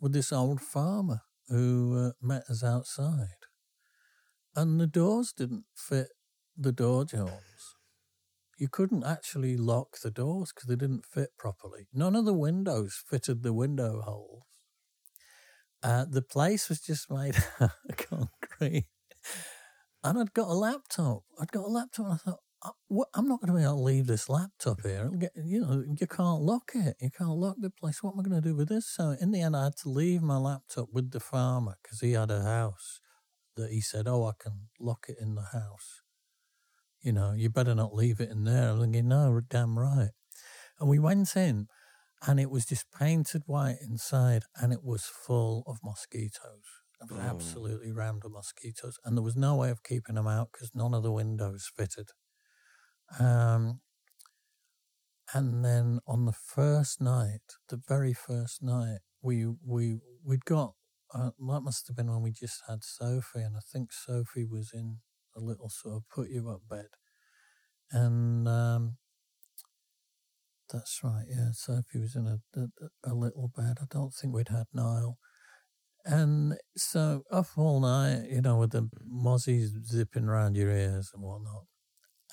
[0.01, 3.47] with this old farmer who uh, met us outside,
[4.57, 6.09] and the doors didn't fit
[6.57, 7.72] the door jambs.
[8.59, 11.87] You couldn't actually lock the doors because they didn't fit properly.
[11.93, 14.45] None of the windows fitted the window holes.
[15.83, 18.87] Uh, the place was just made out of concrete.
[20.05, 21.23] And I'd got a laptop.
[21.41, 23.77] I'd got a laptop, and I thought, "I- what- I'm not going to be able
[23.77, 25.09] to leave this laptop here.
[25.11, 26.97] Get, you know, you can't lock it.
[27.01, 28.03] You can't lock the place.
[28.03, 28.87] What am I going to do with this?
[28.89, 32.13] So in the end, I had to leave my laptop with the farmer because he
[32.13, 33.01] had a house
[33.57, 36.02] that he said, "Oh, I can lock it in the house."
[37.03, 38.71] You know, you better not leave it in there.
[38.71, 40.11] I'm thinking, no, damn right.
[40.79, 41.67] And we went in,
[42.27, 46.63] and it was just painted white inside, and it was full of mosquitoes.
[47.01, 50.51] It was absolutely rammed with mosquitoes, and there was no way of keeping them out
[50.53, 52.11] because none of the windows fitted.
[53.19, 53.81] Um,
[55.35, 60.75] and then on the first night, the very first night, we we we'd got
[61.15, 64.71] uh, that must have been when we just had Sophie, and I think Sophie was
[64.73, 64.99] in
[65.37, 66.89] a little sort of put you up bed,
[67.91, 68.97] and um,
[70.73, 71.51] that's right, yeah.
[71.53, 73.79] Sophie was in a, a a little bed.
[73.81, 75.19] I don't think we'd had Niall.
[76.05, 81.23] And so up all night, you know, with the mozzies zipping around your ears and
[81.23, 81.67] whatnot.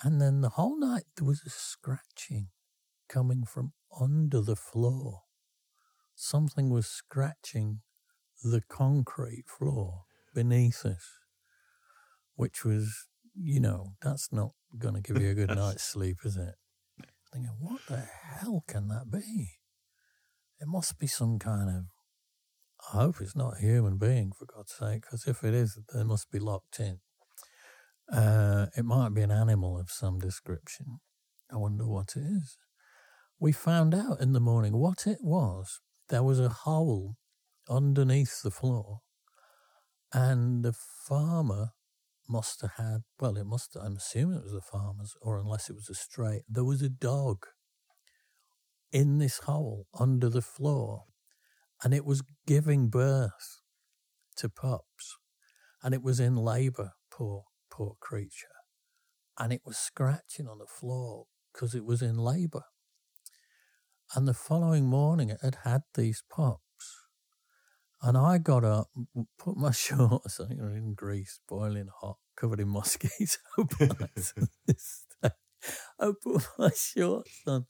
[0.04, 2.48] And then the whole night there was a scratching
[3.08, 5.22] coming from under the floor.
[6.16, 7.82] Something was scratching
[8.44, 11.19] the concrete floor beneath us,
[12.40, 16.38] which was, you know, that's not going to give you a good night's sleep, is
[16.38, 16.56] it?
[17.34, 19.58] Thinking, what the hell can that be?
[20.62, 21.84] It must be some kind of.
[22.94, 26.06] I hope it's not a human being, for God's sake, because if it is, they
[26.06, 27.00] must be locked in.
[28.10, 31.00] Uh, it might be an animal of some description.
[31.52, 32.56] I wonder what it is.
[33.38, 35.82] We found out in the morning what it was.
[36.08, 37.18] There was a hole
[37.70, 39.00] underneath the floor,
[40.14, 40.74] and the
[41.06, 41.72] farmer
[42.30, 45.76] must have had, well, it must, I'm assuming it was the farmer's, or unless it
[45.76, 47.46] was a stray, there was a dog
[48.92, 51.04] in this hole under the floor,
[51.84, 53.62] and it was giving birth
[54.38, 55.18] to pups,
[55.84, 58.48] and it was in labour, poor, poor creature,
[59.38, 62.64] and it was scratching on the floor because it was in labour.
[64.16, 66.69] And the following morning, it had had these pups.
[68.02, 68.88] And I got up,
[69.38, 73.38] put my shorts on, you know, in Greece, boiling hot, covered in mosquito
[73.80, 74.34] bites.
[76.00, 77.66] I put my shorts on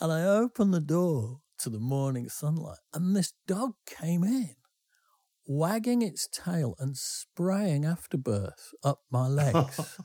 [0.00, 4.56] and I opened the door to the morning sunlight, and this dog came in,
[5.46, 9.96] wagging its tail and spraying afterbirth up my legs,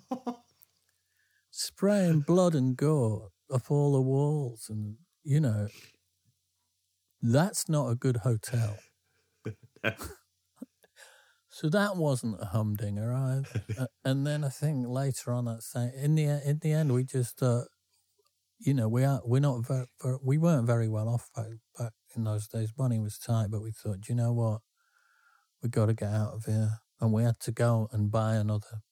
[1.50, 4.68] spraying blood and gore up all the walls.
[4.70, 5.68] And, you know,
[7.22, 8.78] that's not a good hotel.
[11.58, 13.88] So that wasn't a humdinger either.
[14.06, 17.42] And then I think later on that same in the in the end we just
[17.42, 17.64] uh,
[18.60, 21.94] you know we are we're not very, very we weren't very well off back, back
[22.16, 22.74] in those days.
[22.78, 24.62] Money was tight, but we thought, "Do you know what,
[25.64, 28.84] we got to get out of here, and we had to go and buy another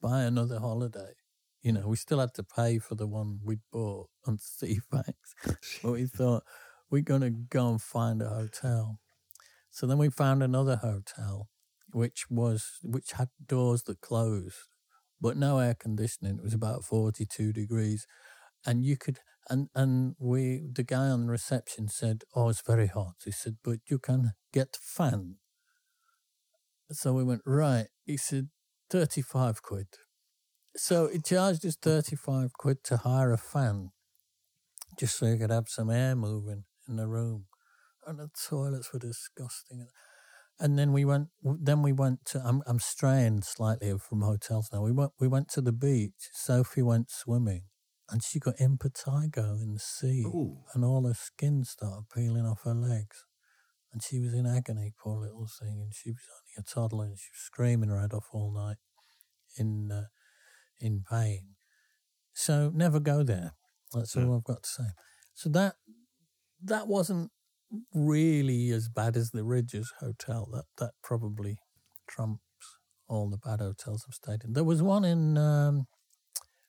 [0.00, 1.12] buy another holiday.
[1.60, 5.12] You know, we still had to pay for the one we'd bought on Ceefax,
[5.82, 6.42] but we thought
[6.90, 8.98] we're gonna go and find a hotel.
[9.70, 11.48] So then we found another hotel,
[11.92, 14.56] which was which had doors that closed,
[15.20, 16.38] but no air conditioning.
[16.38, 18.06] It was about forty two degrees,
[18.66, 23.16] and you could and and we the guy on reception said, "Oh, it's very hot."
[23.24, 25.36] He said, "But you can get fan."
[26.92, 27.88] So we went right.
[28.04, 28.48] He said,
[28.90, 29.88] 35 quid."
[30.76, 33.92] So he charged us thirty five quid to hire a fan,
[34.98, 37.47] just so you could have some air moving in the room,
[38.08, 39.86] and the toilets were disgusting.
[40.58, 41.28] And then we went.
[41.42, 42.42] Then we went to.
[42.44, 44.82] I'm I'm straying slightly from hotels now.
[44.82, 45.12] We went.
[45.20, 46.30] We went to the beach.
[46.32, 47.62] Sophie went swimming,
[48.10, 50.64] and she got impetigo in the sea, Ooh.
[50.74, 53.24] and all her skin started peeling off her legs,
[53.92, 55.80] and she was in agony, poor little thing.
[55.80, 58.78] And she was only a toddler, and she was screaming her head off all night,
[59.56, 60.06] in uh,
[60.80, 61.54] in pain.
[62.32, 63.52] So never go there.
[63.94, 64.88] That's all I've got to say.
[65.34, 65.76] So that
[66.64, 67.30] that wasn't
[67.94, 70.48] really as bad as the Ridges Hotel.
[70.52, 71.58] That that probably
[72.08, 72.42] trumps
[73.08, 74.52] all the bad hotels I've stayed in.
[74.52, 75.86] There was one in um,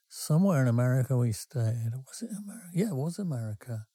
[0.10, 1.92] somewhere in America we stayed.
[2.08, 2.70] Was it America?
[2.74, 3.86] Yeah, it was America.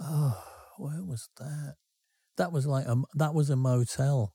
[0.00, 0.42] Oh,
[0.78, 1.74] where was that?
[2.36, 4.34] That was like a that was a motel,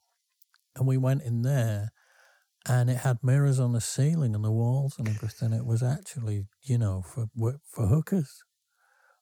[0.76, 1.90] and we went in there,
[2.68, 5.52] and it had mirrors on the ceiling and the walls and everything.
[5.52, 7.26] It was actually, you know, for
[7.72, 8.42] for hookers.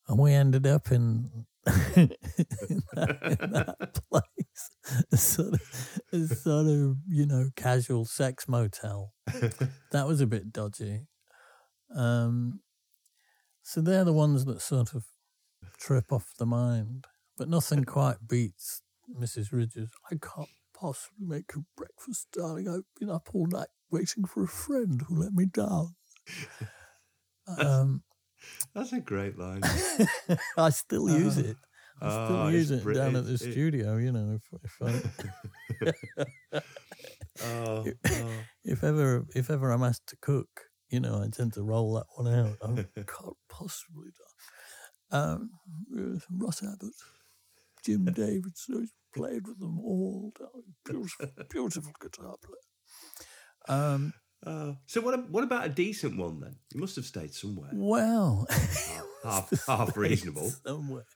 [0.09, 1.47] And we ended up in,
[1.97, 2.13] in,
[2.93, 9.13] that, in that place, a sort of, a sort of you know casual sex motel.
[9.93, 11.07] that was a bit dodgy.
[11.95, 12.61] Um,
[13.63, 15.05] so they're the ones that sort of
[15.79, 18.83] trip off the mind, but nothing quite beats
[19.19, 19.53] Mrs.
[19.53, 19.91] Ridges.
[20.11, 22.69] I can't possibly make you breakfast, darling.
[22.69, 25.95] I've been up all night waiting for a friend who let me down.
[27.47, 28.03] Um,
[28.75, 29.63] That's a great line.
[30.57, 31.57] I still use it.
[32.03, 33.97] I Oh, still use it br- down at the it- studio.
[33.99, 35.93] You know, if, if
[36.55, 36.61] I
[37.43, 38.31] Oh, oh.
[38.65, 40.49] if ever if ever I'm asked to cook,
[40.89, 42.57] you know, I tend to roll that one out.
[42.63, 45.17] I can't possibly do.
[45.17, 45.51] Um,
[45.97, 46.95] uh, Ross Abbott,
[47.85, 50.33] Jim Davidson, played with them all.
[50.85, 53.79] Beautiful, beautiful guitar player.
[53.79, 54.13] Um,
[54.47, 54.77] Oh.
[54.87, 55.31] So what?
[55.31, 56.57] What about a decent one then?
[56.75, 57.71] You must have stayed somewhere.
[57.73, 58.47] well,
[59.25, 60.51] half, half reasonable.
[60.67, 61.07] somewhere.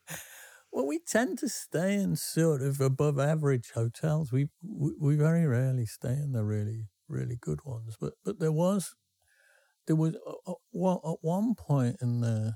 [0.72, 4.32] Well, we tend to stay in sort of above average hotels.
[4.32, 7.96] We we, very rarely stay in the really really good ones.
[8.00, 8.94] But but there was
[9.86, 12.54] there was uh, uh, at one point in the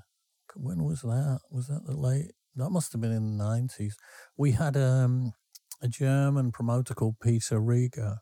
[0.55, 1.39] when was that?
[1.51, 2.31] Was that the late?
[2.55, 3.95] That must have been in the nineties.
[4.37, 5.33] We had um,
[5.81, 8.17] a German promoter called Peter Rieger,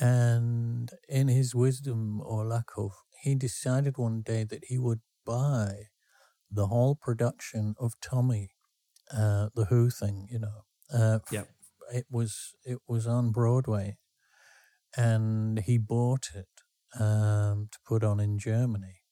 [0.00, 5.84] and in his wisdom or lack of, he decided one day that he would buy
[6.50, 8.50] the whole production of Tommy,
[9.12, 10.64] uh, the Who thing, you know.
[10.92, 11.48] Uh, Yep.
[11.92, 13.98] It was it was on Broadway,
[14.96, 16.48] and he bought it
[17.00, 19.02] um, to put on in Germany,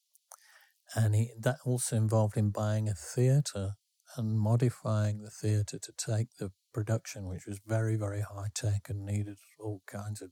[0.94, 3.75] and he that also involved him buying a theatre
[4.16, 9.07] and modifying the theatre to take the production, which was very very high tech and
[9.07, 10.31] needed all kinds of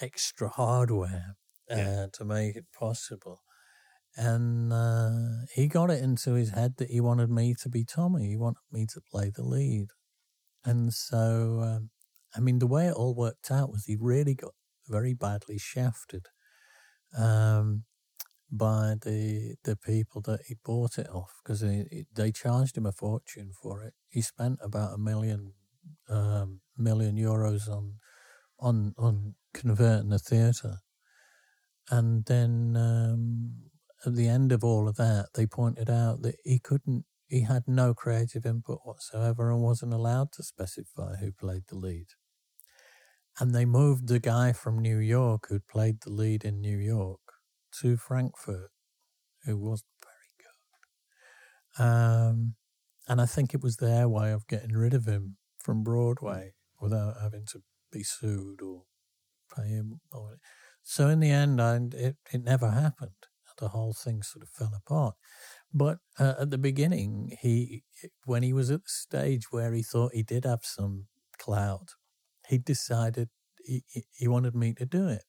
[0.00, 1.36] extra hardware
[1.70, 2.06] uh, Yeah.
[2.14, 3.42] to make it possible
[4.16, 8.28] and uh, he got it into his head that he wanted me to be Tommy.
[8.28, 9.88] He wanted me to play the lead,
[10.64, 11.90] and so um,
[12.36, 14.52] I mean, the way it all worked out was he really got
[14.88, 16.26] very badly shafted
[17.18, 17.84] um,
[18.50, 22.92] by the the people that he bought it off because they they charged him a
[22.92, 23.94] fortune for it.
[24.08, 25.54] He spent about a million
[26.08, 27.94] um, million euros on
[28.62, 30.78] on on converting the theatre,
[31.90, 33.70] and then um,
[34.06, 37.64] at the end of all of that, they pointed out that he couldn't, he had
[37.66, 42.06] no creative input whatsoever and wasn't allowed to specify who played the lead.
[43.38, 47.20] And they moved the guy from New York who'd played the lead in New York
[47.80, 48.70] to Frankfurt,
[49.44, 50.34] who wasn't very
[51.78, 51.82] good.
[51.82, 52.54] Um,
[53.08, 57.14] and I think it was their way of getting rid of him from Broadway without
[57.22, 58.84] having to be sued or
[59.56, 60.00] pay him.
[60.12, 60.38] Or,
[60.82, 63.12] so in the end, I, it, it never happened
[63.62, 65.14] the whole thing sort of fell apart.
[65.72, 67.84] But uh, at the beginning, he
[68.24, 71.06] when he was at the stage where he thought he did have some
[71.38, 71.90] clout,
[72.48, 73.28] he decided
[73.64, 75.22] he, he- wanted me to do it,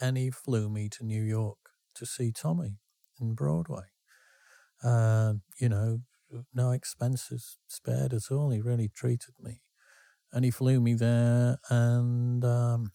[0.00, 1.58] and he flew me to New York
[1.94, 2.78] to see Tommy
[3.20, 3.88] in Broadway.
[4.82, 6.00] Uh, you know,
[6.54, 8.50] no expenses spared at all.
[8.50, 9.60] He really treated me,
[10.32, 12.92] and he flew me there, and um,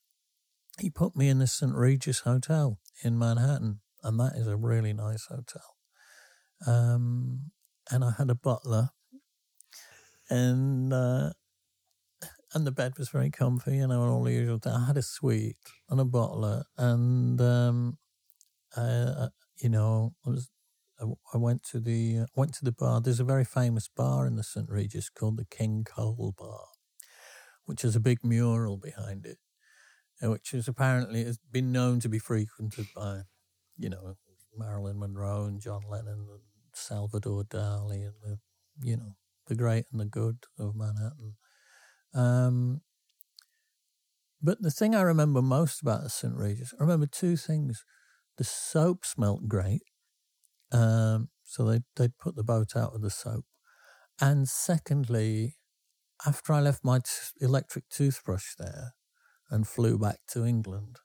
[0.80, 4.94] he put me in the St Regis Hotel in Manhattan, and that is a really
[4.94, 5.76] nice hotel.
[6.66, 7.52] Um,
[7.92, 8.90] and I had a butler,
[10.30, 11.32] and uh,
[12.54, 14.60] and the bed was very comfy, you know, and all the usual.
[14.66, 15.58] I had a suite
[15.90, 17.98] and a butler, and um,
[18.76, 19.30] uh,
[19.62, 20.50] you know, I was.
[21.02, 23.02] I I went to the uh, went to the bar.
[23.02, 26.68] There's a very famous bar in the St Regis called the King Cole Bar,
[27.66, 29.38] which has a big mural behind it,
[30.24, 33.24] uh, which is apparently has been known to be frequented by
[33.78, 34.16] you know,
[34.58, 36.42] Marilyn Monroe and John Lennon and
[36.74, 38.40] Salvador Dali and the,
[38.82, 39.16] you know,
[39.48, 41.36] the great and the good of Manhattan.
[42.14, 42.82] Um,
[44.42, 46.36] but the thing I remember most about the St.
[46.36, 47.86] Regis, I remember two things.
[48.38, 49.84] The soap smelt great.
[50.72, 53.46] Um, so they, they'd put the boat out with the soap.
[54.20, 55.58] And secondly,
[56.26, 57.12] after I left my t-
[57.42, 58.96] electric toothbrush there
[59.52, 61.00] and flew back to England,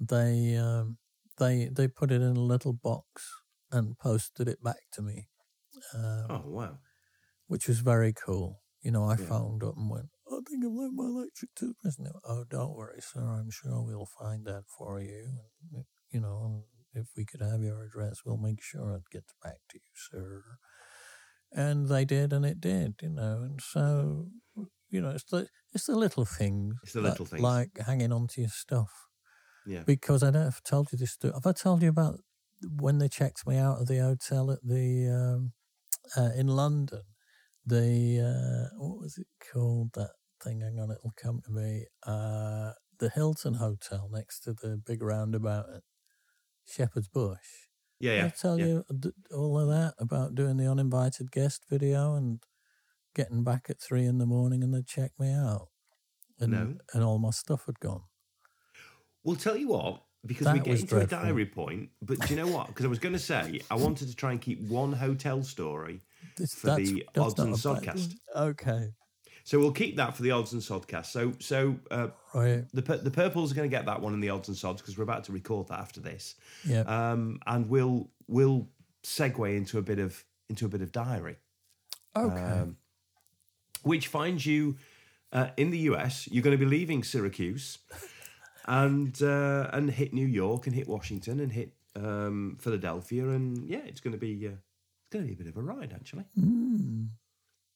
[0.00, 0.98] they um,
[1.38, 3.32] they they put it in a little box
[3.72, 5.28] and posted it back to me,
[5.94, 6.78] um, Oh wow.
[7.46, 8.62] which was very cool.
[8.82, 9.26] You know, I Yeah.
[9.28, 11.96] phoned up and went, I think I've left my electric toothbrush.
[11.98, 13.20] And they went, oh, don't worry, sir.
[13.20, 15.28] I'm sure we'll find that for you.
[15.72, 19.58] And, you know, if we could have your address, we'll make sure it gets back
[19.70, 20.44] to you, sir.
[21.56, 23.42] And they did, and it did, you know.
[23.44, 24.26] And so,
[24.90, 26.74] you know, it's the it's the little things.
[26.82, 27.42] It's the that- little things.
[27.42, 28.90] like hanging on to your stuff
[29.66, 29.84] Yeah.
[29.86, 31.32] because I don't know if told you this story.
[31.34, 32.18] Have I told you about
[32.80, 35.52] when they checked me out of the hotel at the um,
[36.16, 37.02] uh, in London,
[37.64, 39.90] the uh, what was it called?
[39.94, 40.10] That
[40.42, 40.60] thing.
[40.60, 41.86] Hang on, it'll come to me.
[42.04, 45.82] Uh, the Hilton Hotel next to the big roundabout at
[46.66, 47.68] Shepherd's Bush.
[48.00, 48.26] Yeah, yeah.
[48.26, 48.66] I tell yeah.
[48.66, 48.84] you
[49.32, 52.42] all of that about doing the uninvited guest video and
[53.14, 55.68] getting back at three in the morning and they checked me out.
[56.40, 56.74] And, No.
[56.92, 58.02] and all my stuff had gone.
[59.22, 61.18] We'll tell you what, because That we get into dreadful.
[61.18, 62.66] a diary point, but do you know what?
[62.66, 66.00] Because I was going to say, I wanted to try and keep one hotel story.
[66.36, 68.14] This, For the Odds and Sodcast.
[68.34, 68.92] Okay.
[69.46, 71.06] So we'll keep that for the odds and sodcast.
[71.06, 72.64] So, so uh, Right.
[72.72, 74.96] the the purples are going to get that one in the odds and sods because
[74.96, 76.34] we're about to record that after this.
[76.66, 76.80] Yeah.
[76.80, 78.68] Um, and we'll we'll
[79.02, 81.36] segue into a bit of into a bit of diary.
[82.16, 82.34] okay.
[82.42, 82.76] um,
[83.82, 84.76] which finds you
[85.32, 86.26] uh, in the US.
[86.30, 87.78] You're going to be leaving Syracuse
[88.66, 93.82] and uh, and hit New York and hit Washington and hit um, Philadelphia and yeah,
[93.84, 96.24] it's going to be uh, it's going to be a bit of a ride actually.
[96.38, 97.08] Mm.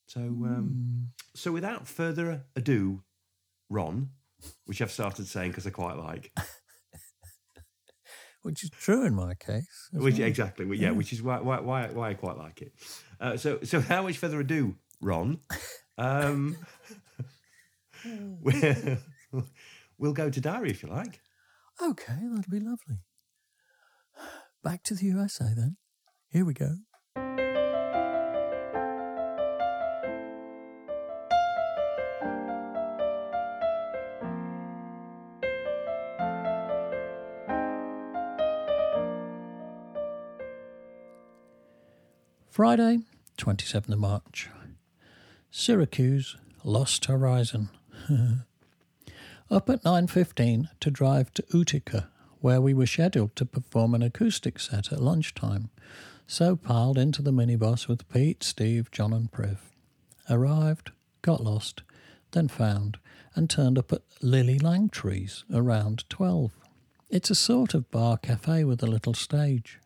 [0.08, 3.02] So um, so without further ado,
[3.68, 4.08] Ron,
[4.64, 6.32] which I've started saying because I quite like,
[8.42, 9.90] Which is true in my case.
[9.92, 10.26] which well.
[10.26, 12.72] exactly, well, yeah, which is why why why, why I quite like it.
[13.20, 15.40] Uh, so so without much further ado, Ron,
[15.98, 16.56] um,
[18.06, 18.96] we'll,
[19.98, 21.20] we'll go to diary if you like.
[21.82, 23.02] Okay, that'll be lovely.
[24.64, 25.76] Back to the USA then.
[26.30, 26.76] Here we go.
[42.58, 42.98] Friday,
[43.36, 44.48] 27th of March.
[45.48, 47.68] Syracuse, Lost Horizon.
[49.48, 52.08] Up at 9.15 to drive to Utica,
[52.40, 55.70] where we were scheduled to perform an acoustic set at lunchtime.
[56.26, 59.60] So piled into the minibus with Pete, Steve, John and Priv.
[60.28, 60.90] Arrived,
[61.22, 61.84] got lost,
[62.32, 62.98] then found,
[63.36, 66.50] and turned up at Lily Langtry's around 12.
[67.08, 69.78] It's a sort of bar cafe with a little stage.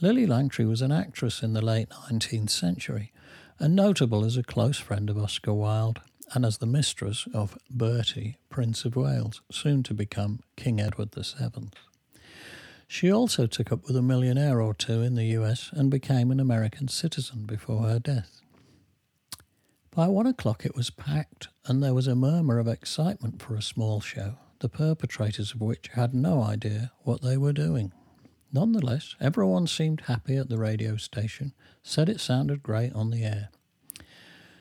[0.00, 3.12] Lily Langtry was an actress in the late 19th century
[3.58, 6.00] and notable as a close friend of Oscar Wilde
[6.34, 11.70] and as the mistress of Bertie, Prince of Wales, soon to become King Edward VII.
[12.88, 16.40] She also took up with a millionaire or two in the US and became an
[16.40, 18.40] American citizen before her death.
[19.94, 23.62] By one o'clock it was packed, and there was a murmur of excitement for a
[23.62, 27.92] small show, the perpetrators of which had no idea what they were doing.
[28.52, 33.48] Nonetheless, everyone seemed happy at the radio station, said it sounded great on the air.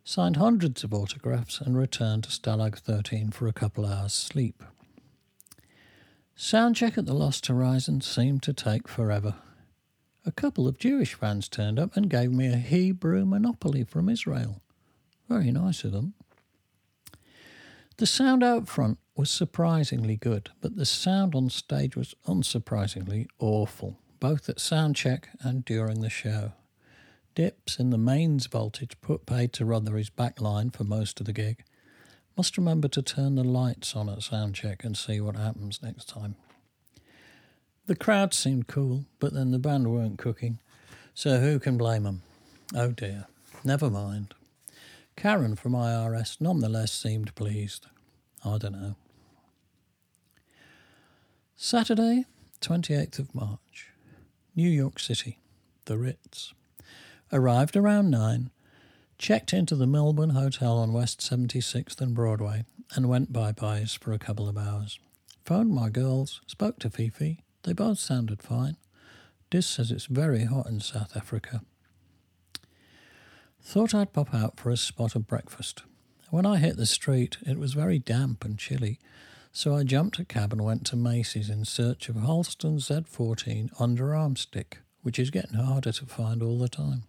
[0.05, 4.63] Signed hundreds of autographs and returned to Stalag 13 for a couple hours' sleep.
[6.37, 9.35] Soundcheck at the Lost Horizon seemed to take forever.
[10.25, 14.61] A couple of Jewish fans turned up and gave me a Hebrew monopoly from Israel.
[15.27, 16.13] Very nice of them.
[18.01, 23.99] The sound out front was surprisingly good, but the sound on stage was unsurprisingly awful,
[24.19, 26.53] both at soundcheck and during the show.
[27.35, 31.31] Dips in the mains voltage put paid to Rothery's back line for most of the
[31.31, 31.63] gig.
[32.35, 36.37] Must remember to turn the lights on at soundcheck and see what happens next time.
[37.85, 40.57] The crowd seemed cool, but then the band weren't cooking,
[41.13, 42.23] so who can blame them?
[42.73, 43.27] Oh dear,
[43.63, 44.33] never mind.
[45.21, 47.85] Karen from IRS nonetheless seemed pleased.
[48.43, 48.95] I don't know.
[51.55, 52.25] Saturday,
[52.59, 53.91] 28th of March.
[54.55, 55.37] New York City,
[55.85, 56.55] the Ritz.
[57.31, 58.49] Arrived around 9,
[59.19, 62.65] checked into the Melbourne Hotel on West 76th and Broadway,
[62.95, 64.97] and went bye-byes for a couple of hours.
[65.45, 67.43] Phoned my girls, spoke to Fifi.
[67.61, 68.75] They both sounded fine.
[69.51, 71.61] Dis says it's very hot in South Africa.
[73.63, 75.83] Thought I'd pop out for a spot of breakfast.
[76.29, 78.99] When I hit the street, it was very damp and chilly,
[79.53, 84.37] so I jumped a cab and went to Macy's in search of Halston Z14 underarm
[84.37, 87.03] stick, which is getting harder to find all the time.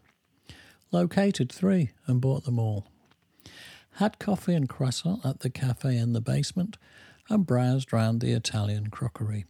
[0.92, 2.86] Located three and bought them all.
[3.96, 6.76] Had coffee and croissant at the cafe in the basement
[7.28, 9.46] and browsed round the Italian crockery.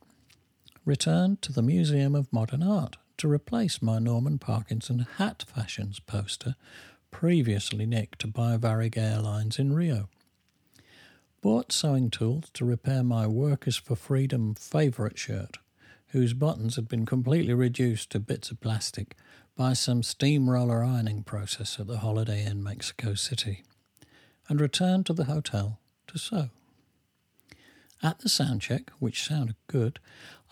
[0.84, 6.56] Returned to the Museum of Modern Art to replace my Norman Parkinson hat fashions poster
[7.12, 10.08] previously nicked by Varig Airlines in Rio.
[11.40, 15.58] Bought sewing tools to repair my Workers for Freedom favourite shirt,
[16.08, 19.14] whose buttons had been completely reduced to bits of plastic
[19.56, 23.62] by some steamroller ironing process at the Holiday Inn Mexico City,
[24.48, 26.50] and returned to the hotel to sew.
[28.02, 30.00] At the sound check, which sounded good,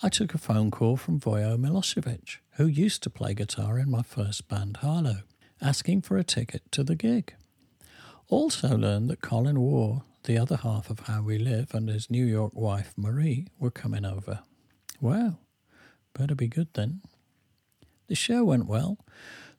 [0.03, 4.03] I took a phone call from Vojo Milosevic, who used to play guitar in my
[4.03, 5.23] first band, Harlow,
[5.63, 7.35] asking for a ticket to the gig.
[8.29, 12.25] Also learned that Colin Woore, the other half of How We Live, and his New
[12.25, 14.41] York wife, Marie, were coming over.
[15.01, 15.41] Well,
[16.15, 17.03] better be good then.
[18.07, 18.99] The show went well.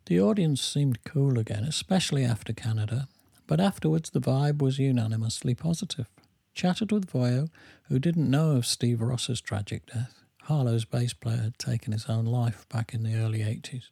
[0.05, 3.07] The audience seemed cool again, especially after Canada,
[3.47, 6.07] but afterwards the vibe was unanimously positive.
[6.53, 7.49] Chatted with Voyo,
[7.83, 10.23] who didn't know of Steve Ross's tragic death.
[10.43, 13.89] Harlow's bass player had taken his own life back in the early 80s.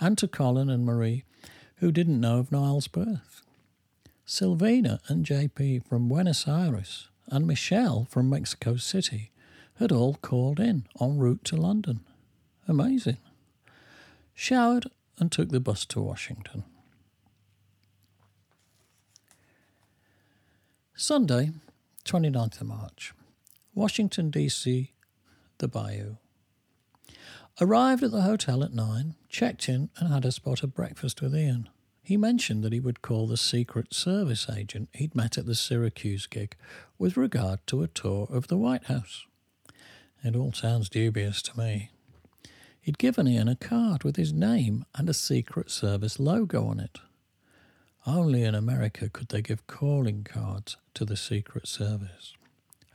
[0.00, 1.24] And to Colin and Marie,
[1.76, 3.42] who didn't know of Niall's birth.
[4.26, 9.30] Silvina and JP from Buenos Aires and Michelle from Mexico City
[9.78, 12.00] had all called in en route to London.
[12.66, 13.16] Amazing.
[14.34, 16.64] Showered and took the bus to Washington.
[20.94, 21.52] Sunday,
[22.04, 23.14] 29th of March,
[23.74, 24.92] Washington, D.C.,
[25.58, 26.16] the Bayou.
[27.60, 31.34] Arrived at the hotel at nine, checked in, and had a spot of breakfast with
[31.34, 31.68] Ian.
[32.02, 36.26] He mentioned that he would call the Secret Service agent he'd met at the Syracuse
[36.26, 36.54] gig
[36.98, 39.26] with regard to a tour of the White House.
[40.22, 41.90] It all sounds dubious to me.
[42.80, 46.98] He'd given Ian a card with his name and a Secret Service logo on it.
[48.06, 52.34] Only in America could they give calling cards to the Secret Service.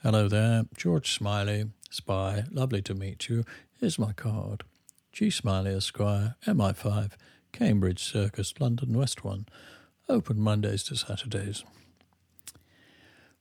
[0.02, 3.44] Hello there, George Smiley, spy, lovely to meet you.
[3.84, 4.64] Here's my card.
[5.12, 5.30] G.
[5.30, 7.12] Smiley, Esquire, MI5,
[7.52, 9.46] Cambridge Circus, London West 1.
[10.08, 11.66] Open Mondays to Saturdays.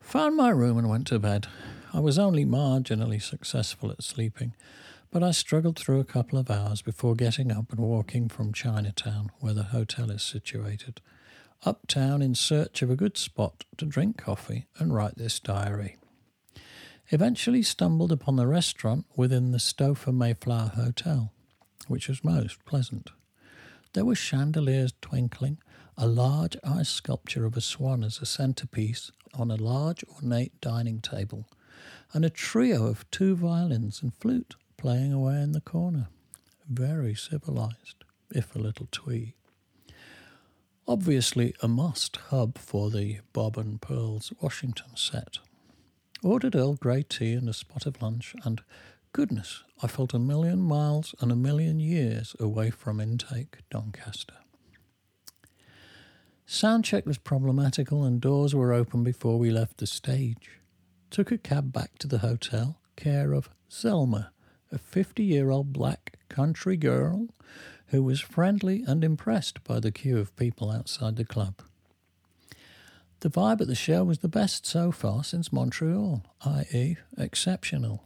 [0.00, 1.46] Found my room and went to bed.
[1.94, 4.56] I was only marginally successful at sleeping,
[5.12, 9.30] but I struggled through a couple of hours before getting up and walking from Chinatown,
[9.38, 11.00] where the hotel is situated,
[11.64, 15.98] uptown in search of a good spot to drink coffee and write this diary.
[17.14, 21.30] Eventually stumbled upon the restaurant within the Stouffer Mayflower Hotel,
[21.86, 23.10] which was most pleasant.
[23.92, 25.58] There were chandeliers twinkling,
[25.98, 31.00] a large ice sculpture of a swan as a centerpiece on a large ornate dining
[31.00, 31.46] table,
[32.14, 36.08] and a trio of two violins and flute playing away in the corner.
[36.66, 39.34] Very civilized, if a little twee.
[40.88, 45.40] Obviously, a must hub for the Bob and Pearls Washington set.
[46.24, 48.62] Ordered Earl Grey tea and a spot of lunch, and
[49.12, 54.36] goodness, I felt a million miles and a million years away from intake Doncaster.
[56.46, 60.60] Soundcheck was problematical and doors were open before we left the stage.
[61.10, 64.28] Took a cab back to the hotel, care of Zelma,
[64.70, 67.30] a 50 year old black country girl
[67.86, 71.62] who was friendly and impressed by the queue of people outside the club.
[73.22, 78.02] The vibe at the show was the best so far since Montreal, i.e., exceptional.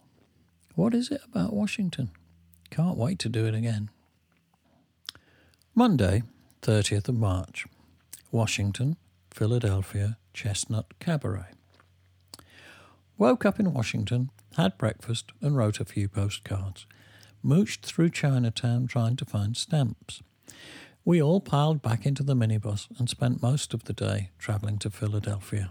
[0.75, 2.11] What is it about Washington?
[2.69, 3.89] Can't wait to do it again.
[5.75, 6.23] Monday,
[6.61, 7.65] 30th of March.
[8.31, 8.99] Washington,
[9.31, 11.53] Philadelphia, Chestnut Cabaret.
[13.17, 16.85] Woke up in Washington, had breakfast, and wrote a few postcards.
[17.43, 20.23] Mooched through Chinatown trying to find stamps.
[21.07, 24.91] We all piled back into the minibus and spent most of the day travelling to
[24.91, 25.71] Philadelphia.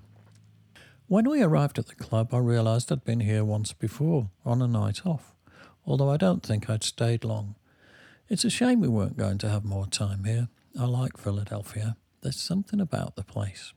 [1.08, 4.68] When we arrived at the club, I realised I'd been here once before, on a
[4.68, 5.34] night off,
[5.86, 7.56] although I don't think I'd stayed long.
[8.30, 10.48] It's a shame we weren't going to have more time here.
[10.80, 11.98] I like Philadelphia.
[12.22, 13.74] There's something about the place.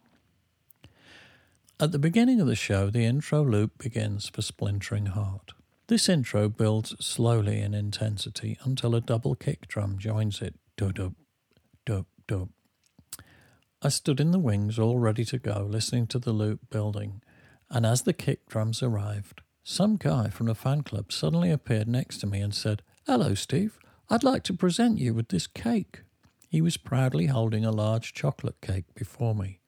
[1.81, 5.55] At the beginning of the show, the intro loop begins for Splintering Heart.
[5.89, 10.55] This intro builds slowly in intensity until a double kick drum joins it.
[10.77, 11.17] Dub
[11.89, 12.51] dub dub.
[13.81, 17.23] I stood in the wings, all ready to go, listening to the loop building,
[17.71, 22.19] and as the kick drums arrived, some guy from the fan club suddenly appeared next
[22.19, 23.79] to me and said, Hello, Steve.
[24.11, 26.03] I'd like to present you with this cake.
[26.51, 29.61] He was proudly holding a large chocolate cake before me.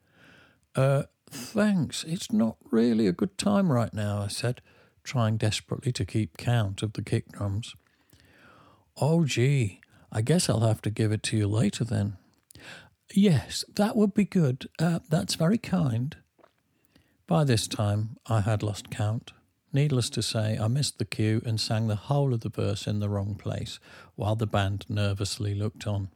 [0.75, 2.03] Uh, thanks.
[2.03, 4.61] It's not really a good time right now, I said,
[5.03, 7.75] trying desperately to keep count of the kick drums.
[8.99, 9.81] Oh, gee,
[10.11, 12.17] I guess I'll have to give it to you later then.
[13.13, 14.69] Yes, that would be good.
[14.79, 16.15] Uh, that's very kind.
[17.27, 19.31] By this time, I had lost count.
[19.73, 22.99] Needless to say, I missed the cue and sang the whole of the verse in
[22.99, 23.79] the wrong place,
[24.15, 26.09] while the band nervously looked on.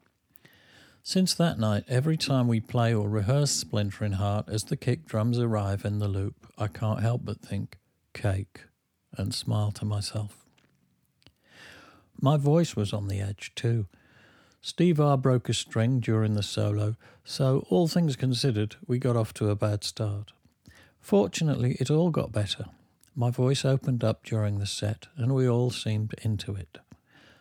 [1.03, 5.39] Since that night, every time we play or rehearse Splintering Heart, as the kick drums
[5.39, 7.77] arrive in the loop, I can't help but think,
[8.13, 8.63] cake,
[9.15, 10.44] and smile to myself.
[12.20, 13.88] My voice was on the edge, too.
[14.61, 19.34] Steve R broke a string during the solo, so all things considered, we got off
[19.36, 20.32] to a bad start.
[20.99, 22.66] Fortunately, it all got better.
[23.16, 26.80] My voice opened up during the set, and we all seemed into it.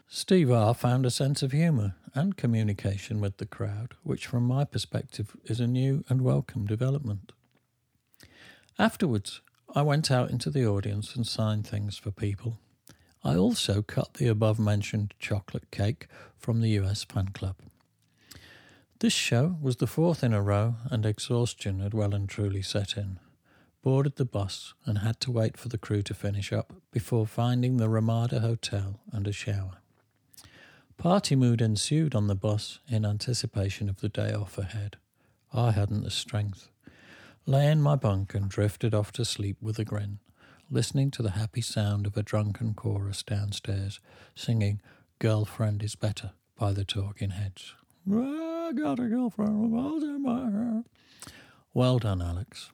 [0.06, 4.64] Steve R found a sense of humour and communication with the crowd, which, from my
[4.64, 7.32] perspective, is a new and welcome development.
[8.78, 9.40] Afterwards,
[9.74, 12.58] I went out into the audience and signed things for people.
[13.24, 17.56] I also cut the above mentioned chocolate cake from the US fan club.
[19.00, 22.96] This show was the fourth in a row, and exhaustion had well and truly set
[22.96, 23.18] in.
[23.82, 27.76] Boarded the bus and had to wait for the crew to finish up before finding
[27.76, 29.78] the Ramada Hotel and a shower.
[30.96, 34.96] Party mood ensued on the bus in anticipation of the day off ahead.
[35.52, 36.68] I hadn't the strength.
[37.46, 40.18] Lay in my bunk and drifted off to sleep with a grin,
[40.74, 44.00] listening to the happy sound of a drunken chorus downstairs
[44.34, 44.80] singing
[45.20, 47.76] Girlfriend is Better by the Talking Heads.
[48.10, 50.82] I got a girlfriend in my hair.
[51.72, 52.72] Well done, Alex.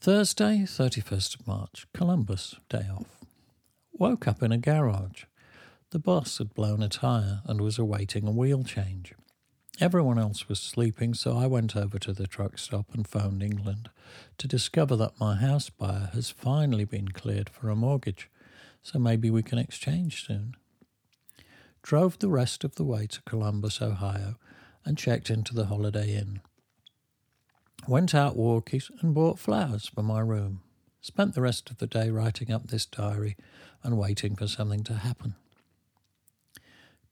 [0.00, 3.18] Thursday, 31st of March, Columbus, day off.
[3.92, 5.24] Woke up in a garage.
[5.90, 9.12] The boss had blown a tyre and was awaiting a wheel change.
[9.80, 13.90] Everyone else was sleeping, so I went over to the truck stop and phoned England
[14.38, 18.28] to discover that my house buyer has finally been cleared for a mortgage,
[18.82, 20.56] so maybe we can exchange soon.
[21.82, 24.34] Drove the rest of the way to Columbus, Ohio,
[24.84, 26.40] and checked into the Holiday Inn.
[27.86, 30.60] Went out walking and bought flowers for my room.
[31.00, 33.36] Spent the rest of the day writing up this diary
[33.84, 35.36] and waiting for something to happen.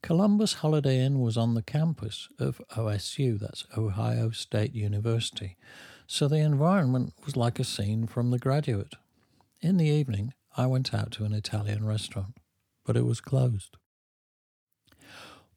[0.07, 5.57] Columbus Holiday Inn was on the campus of OSU, that's Ohio State University,
[6.07, 8.95] so the environment was like a scene from The Graduate.
[9.61, 12.37] In the evening, I went out to an Italian restaurant,
[12.85, 13.79] but it was closed.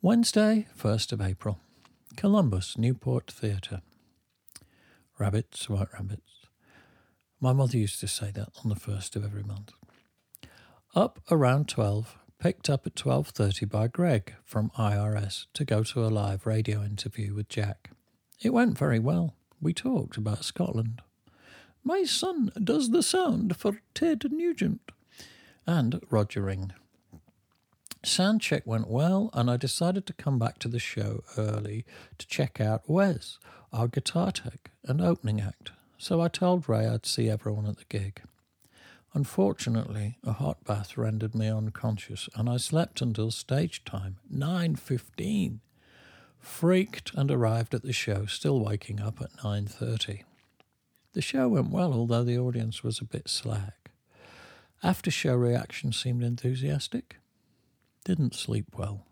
[0.01, 1.59] Wednesday, 1st of April,
[2.15, 3.83] Columbus Newport Theatre.
[5.19, 6.47] Rabbits, white rabbits.
[7.39, 9.73] My mother used to say that on the first of every month.
[10.95, 16.07] Up around 12, picked up at 12:30 by Greg from IRS to go to a
[16.07, 17.91] live radio interview with Jack.
[18.41, 19.35] It went very well.
[19.61, 21.01] We talked about Scotland.
[21.83, 24.91] My son does the sound for Ted Nugent
[25.67, 26.71] and Roger Ring.
[28.03, 31.85] Sound check went well, and I decided to come back to the show early
[32.17, 33.37] to check out Wes,
[33.73, 35.71] our guitar tech and opening act.
[35.97, 38.21] So I told Ray I'd see everyone at the gig.
[39.13, 45.59] Unfortunately, a hot bath rendered me unconscious, and I slept until stage time, 9.15.
[46.39, 50.23] Freaked and arrived at the show, still waking up at 9.30.
[51.13, 53.91] The show went well, although the audience was a bit slack.
[54.83, 57.17] After show reaction seemed enthusiastic.
[58.05, 59.05] Didn't sleep well.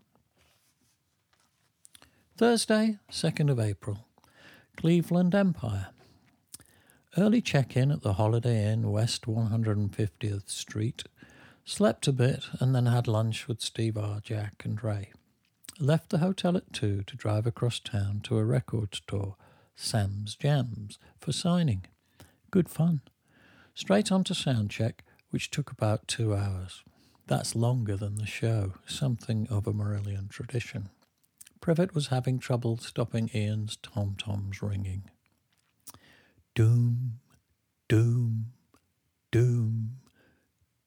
[2.36, 4.06] Thursday, 2nd of April.
[4.76, 5.88] Cleveland Empire.
[7.18, 11.02] Early check in at the Holiday Inn, West 150th Street.
[11.64, 15.10] Slept a bit and then had lunch with Steve R., Jack, and Ray.
[15.80, 19.34] Left the hotel at 2 to drive across town to a record store,
[19.74, 21.86] Sam's Jams, for signing.
[22.52, 23.00] Good fun.
[23.74, 26.84] Straight on to sound check, which took about two hours.
[27.26, 30.90] That's longer than the show, something of a Marillion tradition.
[31.60, 35.10] Privet was having trouble stopping Ian's tom toms ringing.
[36.58, 37.20] Doom,
[37.88, 38.46] doom,
[39.30, 39.90] doom,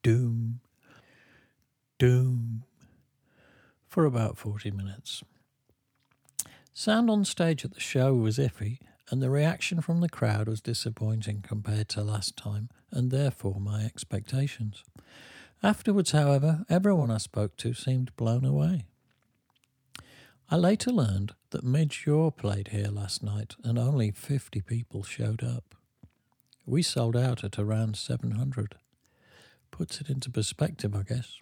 [0.03, 0.59] doom,
[1.97, 2.63] doom,
[3.87, 5.23] for about 40 minutes.
[6.73, 10.59] Sound on stage at the show was iffy, and the reaction from the crowd was
[10.59, 14.83] disappointing compared to last time, and therefore my expectations.
[15.63, 18.87] Afterwards, however, everyone I spoke to seemed blown away.
[20.53, 25.41] I later learned that Midge Ure played here last night and only 50 people showed
[25.41, 25.75] up.
[26.65, 28.75] We sold out at around 700.
[29.71, 31.37] Puts it into perspective, I guess.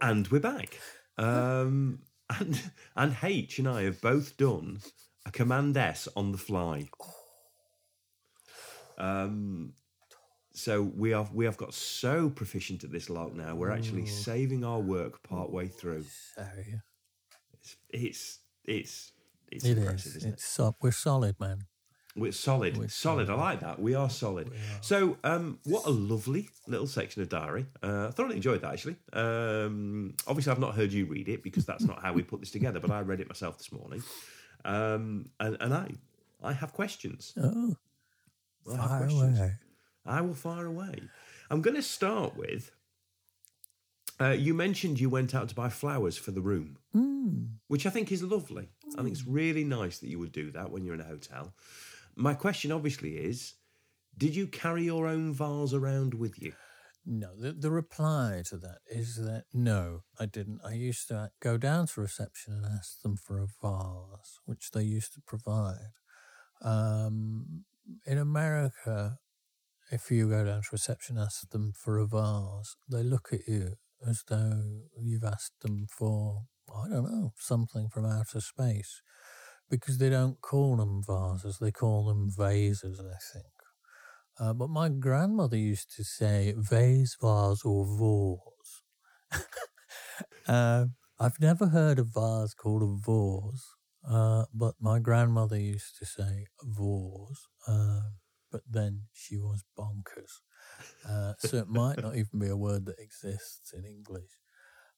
[0.00, 0.80] And we're back.
[1.18, 1.98] Um,
[2.30, 2.62] and
[2.96, 4.80] and H and I have both done
[5.30, 6.88] a Command S on the fly.
[8.98, 9.72] Um,
[10.52, 13.54] so we have we have got so proficient at this lot now.
[13.54, 16.04] We're actually saving our work part way through.
[17.60, 19.12] It's it's it's,
[19.50, 20.16] it's It impressive, is.
[20.16, 20.40] isn't it?
[20.40, 21.66] So, we're solid, man.
[22.16, 23.30] We're solid, We're solid.
[23.30, 23.80] I like that.
[23.80, 24.50] We are solid.
[24.80, 27.66] So, um, what a lovely little section of diary.
[27.82, 28.96] Uh, I thoroughly enjoyed that actually.
[29.12, 32.50] Um, obviously, I've not heard you read it because that's not how we put this
[32.50, 32.80] together.
[32.80, 34.02] But I read it myself this morning,
[34.64, 35.90] um, and and I
[36.42, 37.32] I have questions.
[37.36, 37.74] Oh,
[38.70, 39.38] I have fire questions.
[39.38, 39.52] away.
[40.06, 40.94] I will fire away.
[41.50, 42.70] I'm going to start with
[44.20, 47.56] Uh, you mentioned you went out to buy flowers for the room, Mm.
[47.68, 48.68] which I think is lovely.
[48.98, 51.54] I think it's really nice that you would do that when you're in a hotel.
[52.16, 53.54] My question, obviously, is
[54.18, 56.52] did you carry your own vase around with you?
[57.06, 60.60] No, the, the reply to that is that no, I didn't.
[60.64, 64.82] I used to go down to reception and ask them for a vase, which they
[64.82, 65.92] used to provide.
[66.62, 67.64] Um,
[68.06, 69.18] in America,
[69.90, 73.48] if you go down to reception and ask them for a vase, they look at
[73.48, 73.76] you
[74.06, 76.42] as though you've asked them for,
[76.72, 79.02] I don't know, something from outer space.
[79.70, 83.59] Because they don't call them vases, they call them vases, I think.
[84.40, 89.44] Uh, but my grandmother used to say vase, vase, or vase.
[90.48, 90.86] uh,
[91.18, 93.66] I've never heard a vase called a vase,
[94.08, 97.46] uh, but my grandmother used to say vase.
[97.68, 98.00] Uh,
[98.50, 100.40] but then she was bonkers.
[101.06, 104.38] Uh, so it might not even be a word that exists in English.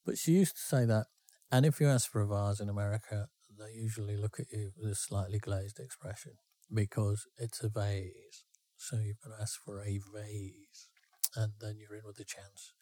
[0.06, 1.06] But she used to say that.
[1.50, 3.26] And if you ask for a vase in America,
[3.58, 6.34] they usually look at you with a slightly glazed expression
[6.72, 8.44] because it's a vase.
[8.82, 10.88] So you've got to ask for a vase,
[11.36, 12.72] and then you're in with a chance.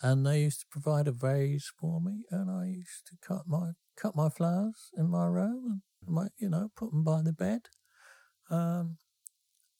[0.00, 3.72] And they used to provide a vase for me, and I used to cut my
[3.96, 7.62] cut my flowers in my room and my, you know put them by the bed.
[8.50, 8.98] Um,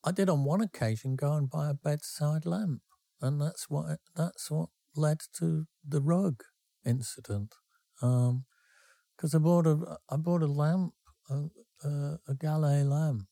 [0.02, 2.82] I did on one occasion go and buy a bedside lamp,
[3.22, 6.42] and that's what that's what led to the rug
[6.84, 7.54] incident.
[8.00, 10.94] Because I bought a I bought a lamp,
[11.30, 11.44] a,
[11.84, 13.28] a, a Gallé lamp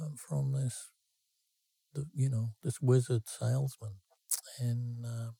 [0.00, 0.90] um, from this
[1.94, 3.96] the, you know, this wizard salesman
[4.60, 5.30] in uh,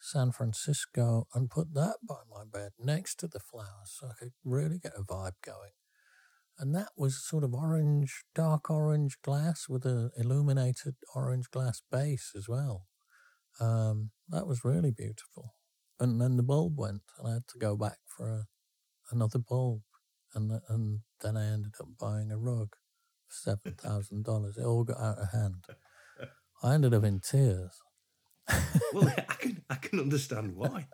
[0.00, 4.32] San Francisco and put that by my bed next to the flowers so I could
[4.44, 5.72] really get a vibe going.
[6.58, 12.32] And that was sort of orange, dark orange glass with an illuminated orange glass base
[12.36, 12.86] as well.
[13.60, 15.54] Um, that was really beautiful.
[15.98, 18.46] And then the bulb went, and I had to go back for a,
[19.10, 19.82] another bulb.
[20.34, 22.74] And, and then I ended up buying a rug
[23.32, 24.56] seven thousand dollars.
[24.56, 25.64] It all got out of hand.
[26.62, 27.80] I ended up in tears.
[28.92, 30.86] Well, I can I can understand why.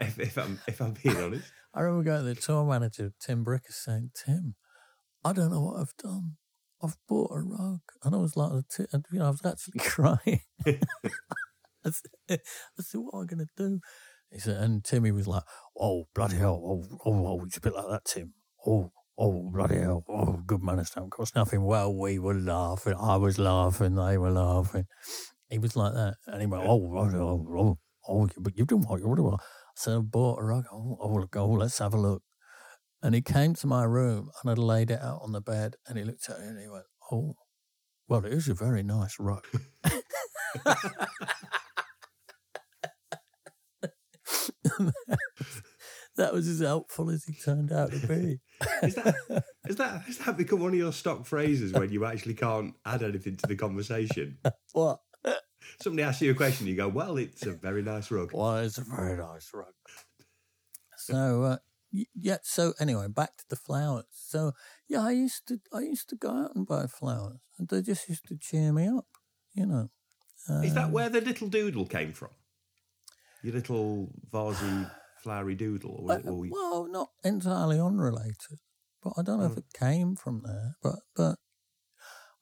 [0.00, 3.44] if, if I'm if I'm being honest, I remember going to the tour manager, Tim
[3.44, 4.56] Bricker, saying, "Tim,
[5.24, 6.36] I don't know what I've done.
[6.82, 10.40] I've bought a rug," and I was like, you know, I was actually crying.
[10.66, 12.38] I, said, I
[12.82, 13.80] said, "What am I going to do?"
[14.32, 15.44] He said, and Timmy was like,
[15.78, 16.60] "Oh bloody hell!
[16.64, 18.34] Oh, oh, oh it's a bit like that, Tim.
[18.66, 18.92] Oh,
[19.22, 20.02] Oh, bloody hell.
[20.08, 21.62] Oh, good man, it's not cost nothing.
[21.62, 22.94] Well, we were laughing.
[22.98, 23.94] I was laughing.
[23.94, 24.86] They were laughing.
[25.50, 26.14] He was like that.
[26.26, 29.34] And he went, Oh, oh, oh, oh, oh but you've done what you would have.
[29.34, 29.36] I
[29.76, 30.64] said, I bought a rug.
[30.72, 32.22] Oh, oh, oh, let's have a look.
[33.02, 35.98] And he came to my room and I'd laid it out on the bed and
[35.98, 37.34] he looked at it and he went, Oh,
[38.08, 39.44] well, it is a very nice rug.
[46.16, 48.40] that was as helpful as he turned out to be.
[48.82, 49.14] is that
[49.68, 53.02] is that has that become one of your stock phrases when you actually can't add
[53.02, 54.38] anything to the conversation?
[54.72, 55.00] what?
[55.82, 58.78] Somebody asks you a question, you go, "Well, it's a very nice rug." Well, it's
[58.78, 59.72] a very nice rug.
[60.96, 61.56] So uh,
[62.14, 62.38] yeah.
[62.42, 64.04] So anyway, back to the flowers.
[64.10, 64.52] So
[64.88, 68.08] yeah, I used to I used to go out and buy flowers, and they just
[68.08, 69.06] used to cheer me up.
[69.54, 69.90] You know.
[70.62, 72.30] Is that Um, where the little doodle came from?
[73.42, 74.86] Your little vasy,
[75.22, 78.58] flowery doodle, or was it Uh, all well, not entirely unrelated,
[79.02, 80.76] but I don't know if it came from there.
[80.82, 81.38] But but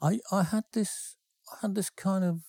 [0.01, 1.17] I I had this
[1.53, 2.41] I had this kind of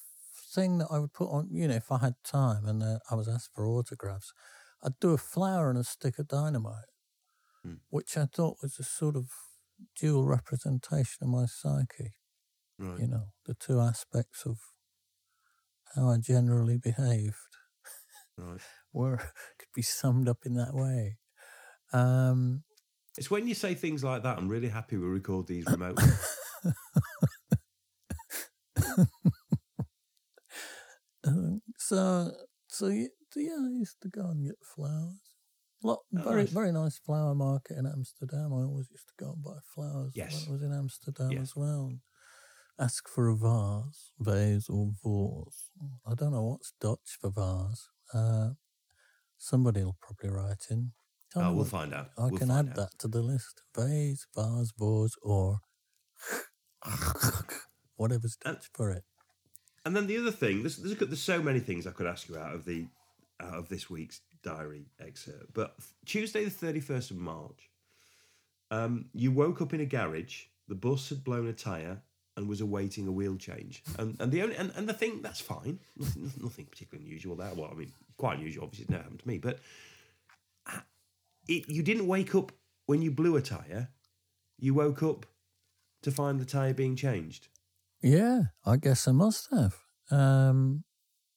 [0.56, 1.50] thing that I would put on.
[1.52, 4.34] You know, if I had time and uh, I was asked for autographs,
[4.84, 6.90] I'd do a flower and a stick of dynamite,
[7.64, 7.76] Hmm.
[7.90, 9.30] which I thought was a sort of
[9.96, 12.14] dual representation of my psyche.
[12.78, 13.00] right?
[13.00, 14.58] You know, the two aspects of
[15.96, 17.58] how I generally behaved
[18.38, 18.62] Right.
[18.94, 19.18] Were
[19.60, 21.18] could be summed up in that way.
[21.94, 22.64] Um,
[23.18, 24.38] It's when you say things like that.
[24.38, 26.06] I'm really happy we record these remotely.
[31.26, 32.32] Um, so,
[32.68, 35.20] so yeah, yeah, I used to go and get flowers.
[35.82, 36.52] Lot, Oh, very, nice.
[36.52, 38.52] very nice flower market in Amsterdam.
[38.54, 40.34] I always used to go and buy flowers Yes.
[40.46, 41.94] when I was in Amsterdam as well.
[42.78, 45.70] Ask for a vase, vase or vase.
[46.06, 47.88] I don't know what's Dutch for vase.
[48.14, 48.52] Uh,
[49.40, 50.92] somebody will probably write in.
[51.32, 52.10] Tell oh, we'll what- find out.
[52.18, 52.76] I We'll can add out.
[52.76, 53.62] that to the list.
[53.76, 55.60] Vase, vase, vase, or
[57.96, 59.04] whatever's Dutch for it.
[59.86, 62.38] And then the other thing, there's, there's there's so many things I could ask you
[62.38, 62.88] out of the
[63.42, 65.54] out of this week's diary excerpt.
[65.54, 65.76] But
[66.06, 67.70] Tuesday, the thirty first of March,
[68.72, 70.44] um, you woke up in a garage.
[70.68, 72.02] The bus had blown a tire,
[72.36, 73.84] and was awaiting a wheel change.
[73.98, 77.52] And and the only and, and the thing that's fine, nothing, nothing particularly unusual there.
[77.56, 78.64] Well, I mean, quite unusual.
[78.64, 79.60] Obviously, it's never happened to me, but
[80.68, 80.80] uh,
[81.48, 82.52] it, you didn't wake up
[82.86, 83.90] when you blew a tire.
[84.58, 85.26] You woke up
[86.04, 87.48] to find the tire being changed.
[88.02, 89.76] Yeah, I guess I must have.
[90.12, 90.84] Um,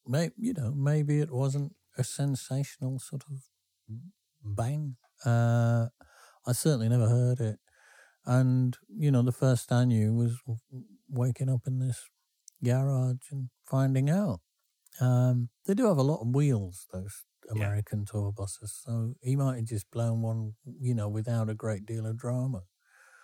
[0.06, 3.42] maybe you know, maybe it wasn't a sensational sort of
[4.44, 4.96] bang.
[5.24, 5.88] Uh,
[6.46, 7.58] I certainly never heard it,
[8.26, 10.38] and you know, the first I knew was
[11.08, 12.08] waking up in this
[12.64, 14.40] garage and finding out.
[15.00, 19.56] Um, they do have a lot of wheels, those American tour buses, so he might
[19.56, 22.62] have just blown one, you know, without a great deal of drama,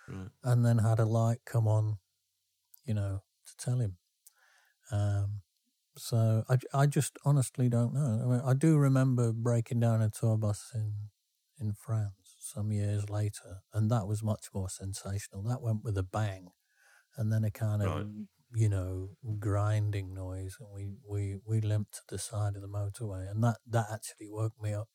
[0.07, 0.29] Right.
[0.43, 1.97] and then had a light come on,
[2.85, 3.97] you know, to tell him.
[4.91, 5.41] Um,
[5.97, 8.21] so I, I just honestly don't know.
[8.23, 11.09] I mean, I do remember breaking down a tour bus in
[11.59, 12.13] in France
[12.53, 15.43] some years later, and that was much more sensational.
[15.43, 16.47] That went with a bang,
[17.17, 18.05] and then a kind of Right.
[18.55, 23.29] you know grinding noise, and we we we limped to the side of the motorway,
[23.29, 24.89] and that that actually woke me up.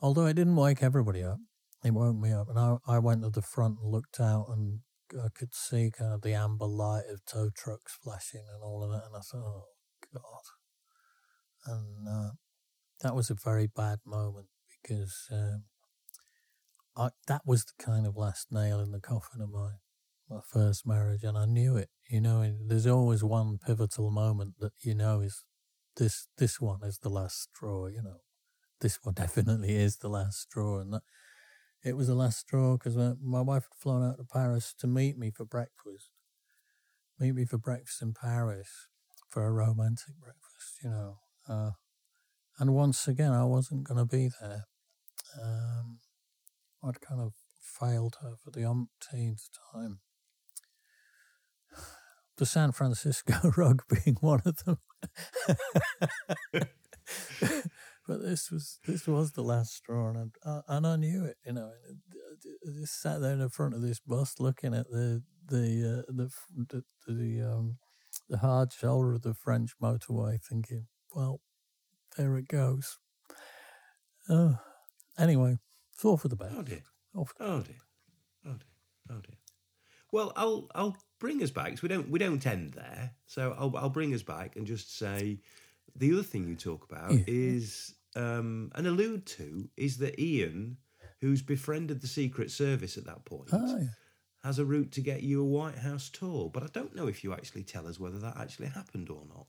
[0.00, 1.38] Although it didn't wake everybody up,
[1.84, 4.80] it woke me up, and I I went to the front and looked out and.
[5.12, 8.90] I could see kind of the amber light of tow trucks flashing and all of
[8.92, 9.66] that, and I thought, "Oh
[10.14, 10.44] God!"
[11.66, 12.30] And uh,
[13.00, 14.46] that was a very bad moment
[14.80, 15.64] because um,
[16.96, 19.70] I that was the kind of last nail in the coffin of my
[20.28, 21.90] my first marriage, and I knew it.
[22.08, 25.44] You know, there's always one pivotal moment that you know is
[25.96, 27.86] this this one is the last straw.
[27.86, 28.20] You know,
[28.80, 31.02] this one definitely is the last straw, and that
[31.84, 35.18] it was the last straw because my wife had flown out to Paris to meet
[35.18, 36.10] me for breakfast,
[37.18, 38.88] meet me for breakfast in Paris
[39.28, 40.80] for a romantic breakfast.
[40.82, 41.18] You know,
[41.48, 41.70] uh,
[42.58, 44.64] and once again, I wasn't going to be there.
[45.40, 46.00] Um,
[46.82, 50.00] I'd kind of failed her for the umpteenth time.
[52.36, 54.78] The San Francisco rug being one of them.
[58.06, 61.36] but this was this was the last straw, and I, and I knew it.
[61.44, 65.22] You know, I just sat there in the front of this bus, looking at the
[65.46, 67.76] the uh, the the, the um,
[68.28, 71.40] the hard shoulder of the French motorway, thinking, well,
[72.16, 72.98] there it goes.
[74.28, 74.54] Uh,
[75.18, 75.58] anyway,
[76.04, 76.54] all for the best.
[76.56, 76.82] Oh dear.
[77.14, 77.76] All for the Oh dear.
[78.46, 79.16] Oh dear.
[79.16, 79.36] Oh dear.
[80.12, 81.70] Well, I'll I'll bring us back.
[81.70, 83.12] 'cause we don't we don't end there.
[83.26, 85.40] So I'll I'll bring us back and just say
[85.96, 87.24] the other thing you talk about Yeah.
[87.26, 90.78] is um, and allude to is that Ian,
[91.20, 93.86] who's befriended the Secret Service at that point, Oh, yeah.
[94.42, 96.50] has a route to get you a White House tour.
[96.52, 99.46] But I don't know if you actually tell us whether that actually happened or not.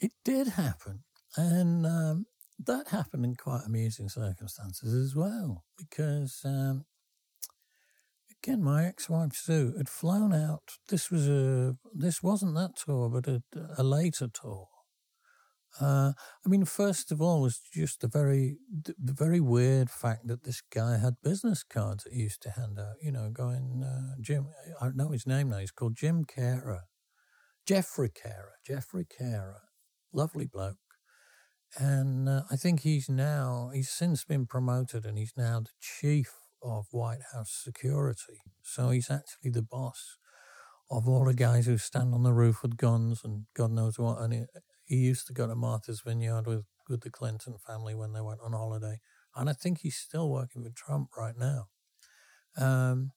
[0.00, 1.04] It did happen.
[1.36, 2.26] And um,
[2.68, 5.64] that happened in quite amusing circumstances as well.
[5.76, 6.84] Because, um,
[8.42, 10.62] again, my ex wife Sue had flown out.
[10.88, 13.42] This was a, this wasn't that tour, but a,
[13.76, 14.68] a later tour.
[15.80, 16.12] Uh,
[16.44, 20.62] I mean, first of all, was just the very, the very weird fact that this
[20.74, 22.96] guy had business cards that he used to hand out.
[23.02, 24.46] You know, going uh, Jim.
[24.80, 25.58] I don't know his name now.
[25.58, 26.84] He's called Jim Carer,
[27.66, 29.62] Jeffrey Carer, Jeffrey Carer,
[30.12, 30.78] lovely bloke.
[31.76, 36.32] And uh, I think he's now, he's since been promoted and he's now the chief
[36.62, 38.40] of White House security.
[38.62, 40.16] So he's actually the boss
[40.90, 44.20] of all the guys who stand on the roof with guns and God knows what.
[44.20, 44.42] And he,
[44.86, 48.40] he used to go to Martha's Vineyard with, with the Clinton family when they went
[48.42, 49.00] on holiday.
[49.36, 51.66] And I think he's still working with Trump right now.
[52.56, 53.12] Um,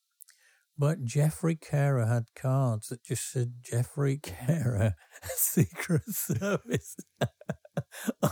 [0.78, 4.95] but Jeffrey Carer had cards that just said Jeffrey Carer,
[5.36, 6.97] Secret Service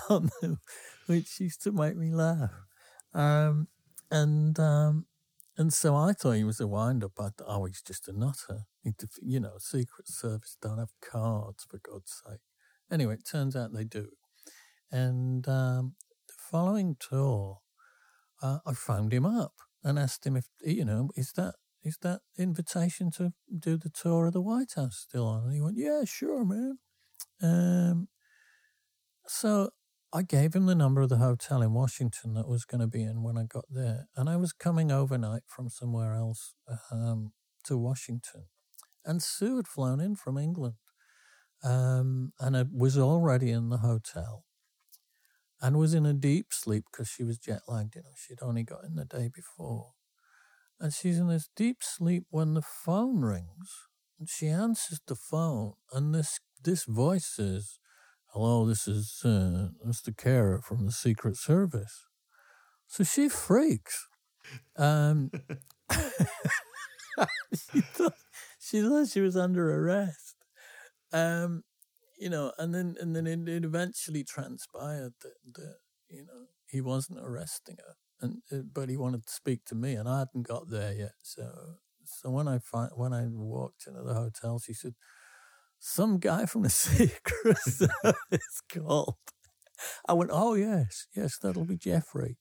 [0.10, 0.60] on them,
[1.08, 2.52] which used to make me laugh.
[3.14, 3.68] Um,
[4.12, 5.06] and um,
[5.58, 7.14] and so I thought he was a wind up.
[7.20, 8.66] I thought, oh, he's just a nutter.
[9.22, 12.40] You know, Secret Service don't have cards, for God's sake.
[12.92, 14.08] Anyway, it turns out they do.
[14.92, 15.96] And um,
[16.28, 17.60] the following tour,
[18.42, 19.54] uh, I phoned him up
[19.84, 24.28] and asked him if, you know, is that is that invitation to do the tour
[24.28, 25.44] of the White House still on?
[25.44, 26.80] And he went, yeah, sure, man.
[27.42, 28.08] Um,
[29.30, 29.70] so
[30.12, 33.04] I gave him the number of the hotel in Washington that was going to be
[33.04, 34.08] in when I got there.
[34.16, 36.56] And I was coming overnight from somewhere else
[36.92, 37.32] um,
[37.66, 38.46] to Washington.
[39.06, 40.76] And Sue had flown in from England
[41.64, 44.46] um, and I was already in the hotel
[45.62, 47.96] and was in a deep sleep because she was jet lagged.
[47.96, 49.92] You know, she'd only got in the day before.
[50.80, 53.88] And she's in this deep sleep when the phone rings.
[54.18, 57.80] And she answers the phone, and this this voice says,
[58.34, 60.16] "Hello, this is uh, Mr.
[60.16, 62.06] Carer from the Secret Service."
[62.88, 64.08] So she freaks.
[64.78, 65.32] Um,
[67.54, 68.14] she thought
[68.60, 70.36] she thought she was under arrest.
[71.12, 71.64] Um,
[72.18, 75.76] you know, and then and then it, it eventually transpired that, that
[76.10, 79.94] you know he wasn't arresting her, and uh, but he wanted to speak to me,
[79.94, 81.14] and I hadn't got there yet.
[81.24, 84.96] So so when I find when I walked into the hotel, she said,
[85.80, 89.16] "Some guy from the Secret Service called."
[90.08, 92.38] I went, "Oh yes, yes, that'll be Jeffrey."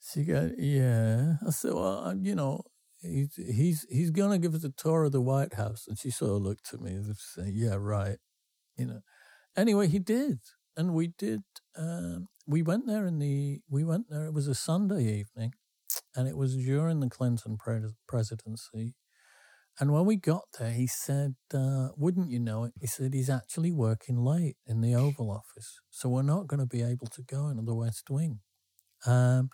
[0.00, 2.62] She go, "Yeah." I said, "Well, you know."
[3.04, 6.30] He's he's he's gonna give us a tour of the White House, and she sort
[6.36, 8.18] of looked at me as if to say, "Yeah, right."
[8.76, 9.00] You know.
[9.56, 10.38] Anyway, he did,
[10.76, 11.40] and we did.
[11.76, 14.26] Um, we went there in the we went there.
[14.26, 15.54] It was a Sunday evening,
[16.14, 18.94] and it was during the Clinton pre- presidency.
[19.82, 23.28] And when we got there, he said, uh, "Wouldn't you know it?" He said he's
[23.28, 27.22] actually working late in the Oval Office, so we're not going to be able to
[27.24, 28.42] go into the West Wing.
[29.04, 29.48] Um,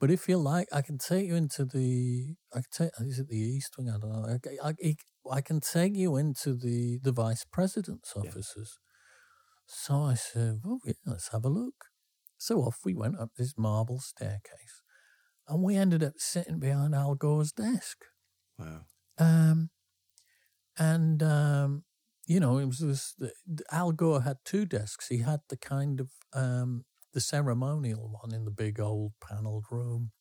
[0.00, 2.34] but if you like, I can take you into the.
[2.52, 2.90] I can take.
[3.06, 3.88] Is it the East Wing?
[3.88, 4.38] I don't know.
[4.64, 4.96] I, I,
[5.30, 8.80] I can take you into the the Vice President's offices.
[9.64, 11.84] So I said, "Well, yeah, let's have a look."
[12.36, 14.82] So off we went up this marble staircase,
[15.46, 17.98] and we ended up sitting behind Al Gore's desk.
[18.58, 18.86] Wow.
[19.18, 19.70] Um,
[20.78, 21.84] and um,
[22.26, 23.14] you know, it was this.
[23.72, 25.08] Al Gore had two desks.
[25.08, 30.12] He had the kind of um, the ceremonial one in the big old panelled room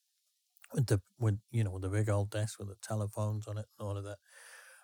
[0.74, 3.88] with the with you know the big old desk with the telephones on it and
[3.88, 4.18] all of that.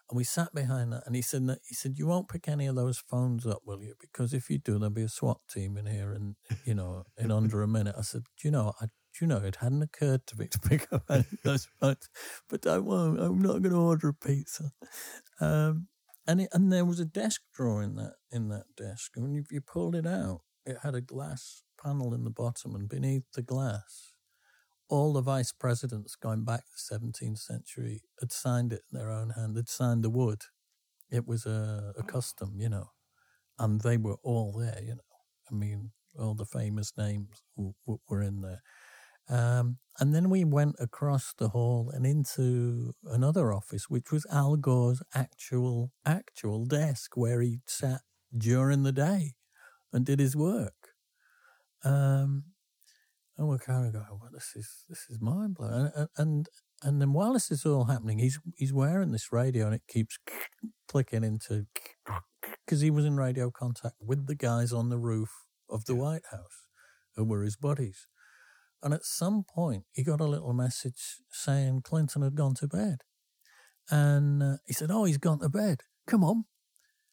[0.09, 2.75] And we sat behind that, and he said, "He said you won't pick any of
[2.75, 3.95] those phones up, will you?
[3.99, 6.35] Because if you do, there'll be a SWAT team in here, and
[6.65, 8.87] you know, in under a minute." I said, "Do you know, I,
[9.21, 12.09] you know, it hadn't occurred to me to pick up any of those phones,
[12.49, 13.19] but I won't.
[13.19, 14.71] I'm not going to order a pizza."
[15.39, 15.87] Um,
[16.25, 19.33] and it, and there was a desk drawer in that in that desk, and when
[19.33, 23.25] you, you pulled it out, it had a glass panel in the bottom, and beneath
[23.33, 24.13] the glass,
[24.89, 29.11] all the vice presidents going back to the 17th century had signed it in their
[29.11, 29.55] own hand.
[29.55, 30.43] They'd signed the wood.
[31.11, 32.91] It was a, a custom, you know,
[33.59, 35.01] and they were all there, you know.
[35.51, 37.43] I mean, all the famous names
[37.85, 38.61] were in there.
[39.29, 44.57] Um, and then we went across the hall and into another office, which was Al
[44.57, 48.01] Gore's actual actual desk where he sat
[48.35, 49.33] during the day
[49.91, 50.93] and did his work.
[51.83, 52.45] Um,
[53.37, 55.91] and we're kind of going, well, this is this is mind blowing.
[55.95, 56.49] And, and
[56.81, 60.17] and then while this is all happening, he's he's wearing this radio and it keeps
[60.87, 61.67] clicking into
[62.65, 65.29] because he was in radio contact with the guys on the roof
[65.69, 66.67] of the White House
[67.15, 68.07] who were his buddies.
[68.83, 72.97] And at some point, he got a little message saying Clinton had gone to bed.
[73.89, 75.83] And uh, he said, "Oh, he's gone to bed.
[76.05, 76.45] Come on."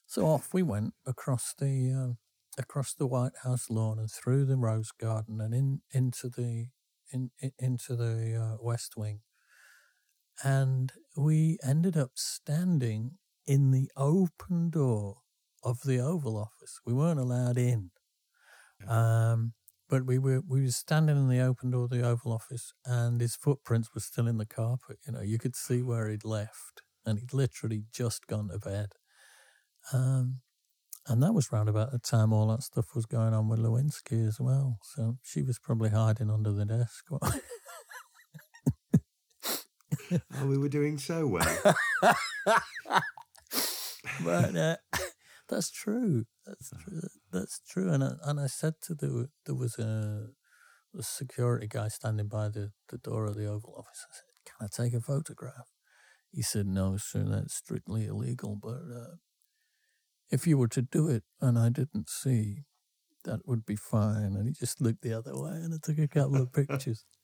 [0.06, 2.18] So off we went across the um,
[2.58, 6.66] across the White House lawn and through the Rose Garden and in into the
[7.12, 9.20] in, in into the uh, West Wing.
[10.42, 15.18] And we ended up standing in the open door
[15.62, 16.80] of the Oval Office.
[16.84, 17.90] We weren't allowed in.
[18.88, 19.52] Um,
[19.91, 23.20] but we were we were standing in the open door of the Oval Office, and
[23.20, 24.99] his footprints were still in the carpet.
[25.05, 28.93] You know, you could see where he'd left, and he'd literally just gone to bed.
[29.93, 30.41] Um,
[31.09, 34.26] and that was round about the time all that stuff was going on with Lewinsky
[34.26, 34.78] as well.
[34.95, 37.07] So she was probably hiding under the desk.
[40.41, 41.74] Oh, we were doing so well.
[44.24, 44.76] but uh,
[45.51, 46.24] that's true.
[46.46, 47.01] That's true.
[47.32, 47.92] That's true.
[47.92, 50.28] And I, and I said to the there was a,
[50.96, 54.07] a security guy standing by the, the door of the Oval Office.
[54.09, 55.68] I said, "Can I take a photograph?"
[56.32, 57.24] He said, "No, sir.
[57.24, 58.57] That's strictly illegal.
[58.57, 59.16] But uh,
[60.30, 62.64] if you were to do it and I didn't see,
[63.24, 66.09] that would be fine." And he just looked the other way, and I took a
[66.09, 67.05] couple of pictures.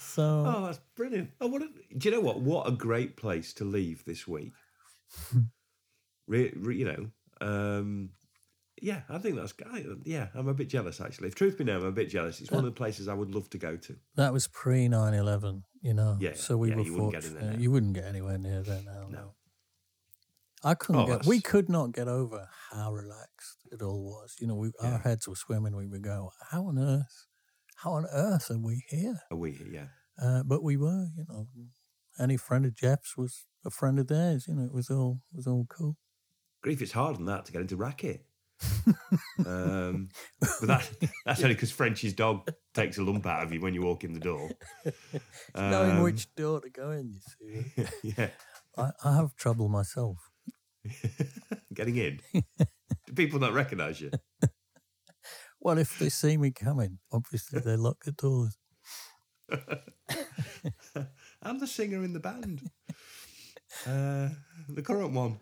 [0.00, 1.30] So Oh, that's brilliant.
[1.40, 2.40] Oh, what a, do you know what?
[2.40, 4.52] What a great place to leave this week.
[6.28, 7.10] re, re, you know,
[7.40, 8.10] um,
[8.80, 9.54] yeah, I think that's.
[9.72, 11.28] I, yeah, I'm a bit jealous actually.
[11.28, 12.40] If truth be known, I'm a bit jealous.
[12.40, 13.96] It's one of the places I would love to go to.
[14.14, 16.16] that was pre 9-11, you know.
[16.20, 17.40] Yeah, so we yeah, were you wouldn't get in fortunate.
[17.48, 17.58] there now.
[17.62, 19.08] you wouldn't get anywhere near there now.
[19.10, 19.34] No.
[20.64, 21.26] I couldn't Oh, get.
[21.26, 24.36] We could not get over how relaxed it all was.
[24.40, 25.74] You know, we, our heads were swimming.
[25.76, 27.26] We would go, "How on earth?
[27.76, 29.52] How on earth are we here?" Are we?
[29.52, 29.68] Here?
[29.70, 29.86] Yeah.
[30.20, 31.08] Uh, but we were.
[31.16, 31.46] You know,
[32.18, 34.46] any friend of Jeff's was a friend of theirs.
[34.48, 35.96] You know, it was all it was all cool.
[36.62, 38.24] Grief, it's harder than that to get into racket.
[39.46, 40.08] um,
[40.40, 40.90] but that,
[41.24, 44.12] that's only because French's dog takes a lump out of you when you walk in
[44.12, 44.50] the door.
[45.54, 47.20] Knowing Um, which door to go in, you
[47.72, 47.86] see.
[48.16, 48.30] yeah,
[48.76, 50.18] I, I have trouble myself.
[51.74, 52.20] getting in.
[53.06, 54.10] Do people not recognise you?
[55.60, 58.56] Well, if they see me coming, obviously they lock the doors.
[61.42, 62.62] I'm the singer in the band.
[63.86, 64.30] Uh,
[64.68, 65.38] the current one.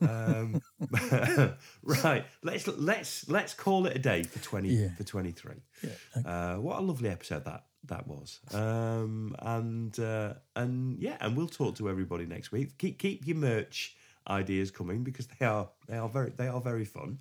[0.00, 0.62] um,
[1.82, 4.88] right, let's let's let's call it a day for twenty Yeah.
[4.96, 5.62] for twenty three.
[5.82, 5.90] Yeah.
[6.16, 6.28] okay.
[6.28, 8.40] Uh, what a lovely episode that that was.
[8.54, 12.78] Um, and uh, and yeah, and we'll talk to everybody next week.
[12.78, 13.96] Keep keep your merch
[14.28, 17.18] ideas coming because they are they are very they are very fun.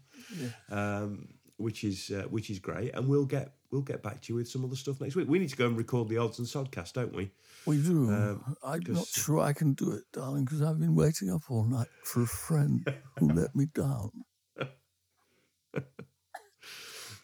[0.71, 4.35] Um, which is uh, which is great, and we'll get we'll get back to you
[4.37, 5.27] with some other stuff next week.
[5.27, 7.31] We need to go and record the odds and sodcast, don't we?
[7.67, 8.09] We do.
[8.09, 11.65] Um, I'm not sure I can do it, darling, because I've been waiting up all
[11.65, 12.87] night for a friend
[13.19, 14.11] who let me down.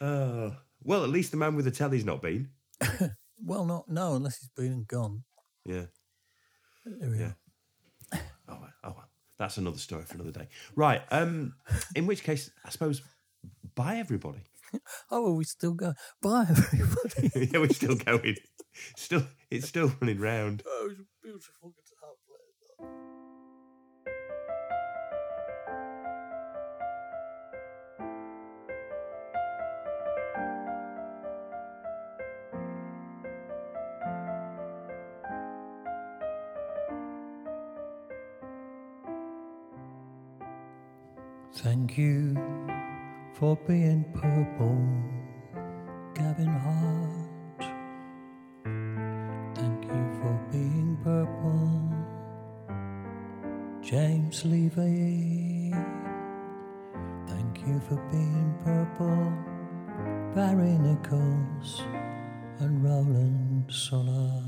[0.01, 0.51] Uh,
[0.83, 2.49] well, at least the man with the telly's not been.
[3.45, 5.23] Well, not no, unless he's been and gone.
[5.65, 5.87] Yeah.
[6.85, 7.33] There we Yeah.
[8.13, 8.19] are.
[8.47, 9.09] Oh well, oh well.
[9.37, 10.47] That's another story for another day.
[10.77, 11.01] Right.
[11.11, 11.55] Um.
[11.93, 13.01] In which case, I suppose,
[13.75, 14.43] bye everybody.
[15.11, 15.95] Oh, are we still going?
[16.21, 17.49] Bye, everybody.
[17.51, 18.37] yeah, we're still going.
[18.95, 20.63] Still, it's still running round.
[20.67, 22.89] oh, it's a beautiful guitar player.
[41.55, 42.35] Thank you
[43.35, 44.81] for being purple,
[46.15, 47.22] Gavin Hart.
[54.33, 55.75] James.
[57.27, 59.31] Thank you for being purple,
[60.33, 61.83] Barry Nichols
[62.59, 64.41] and Roland Solar.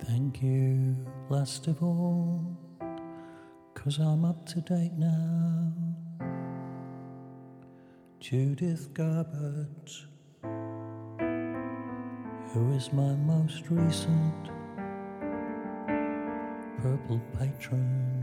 [0.00, 2.37] Thank you, last of all,
[3.88, 5.72] cause I'm up to date now.
[8.20, 10.04] Judith Gerbert,
[12.52, 14.50] who is my most recent
[16.82, 18.22] purple patron.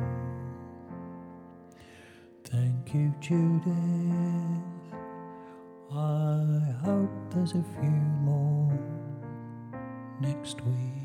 [2.44, 3.74] Thank you, Judith.
[5.92, 8.72] I hope there's a few more
[10.22, 11.05] next week.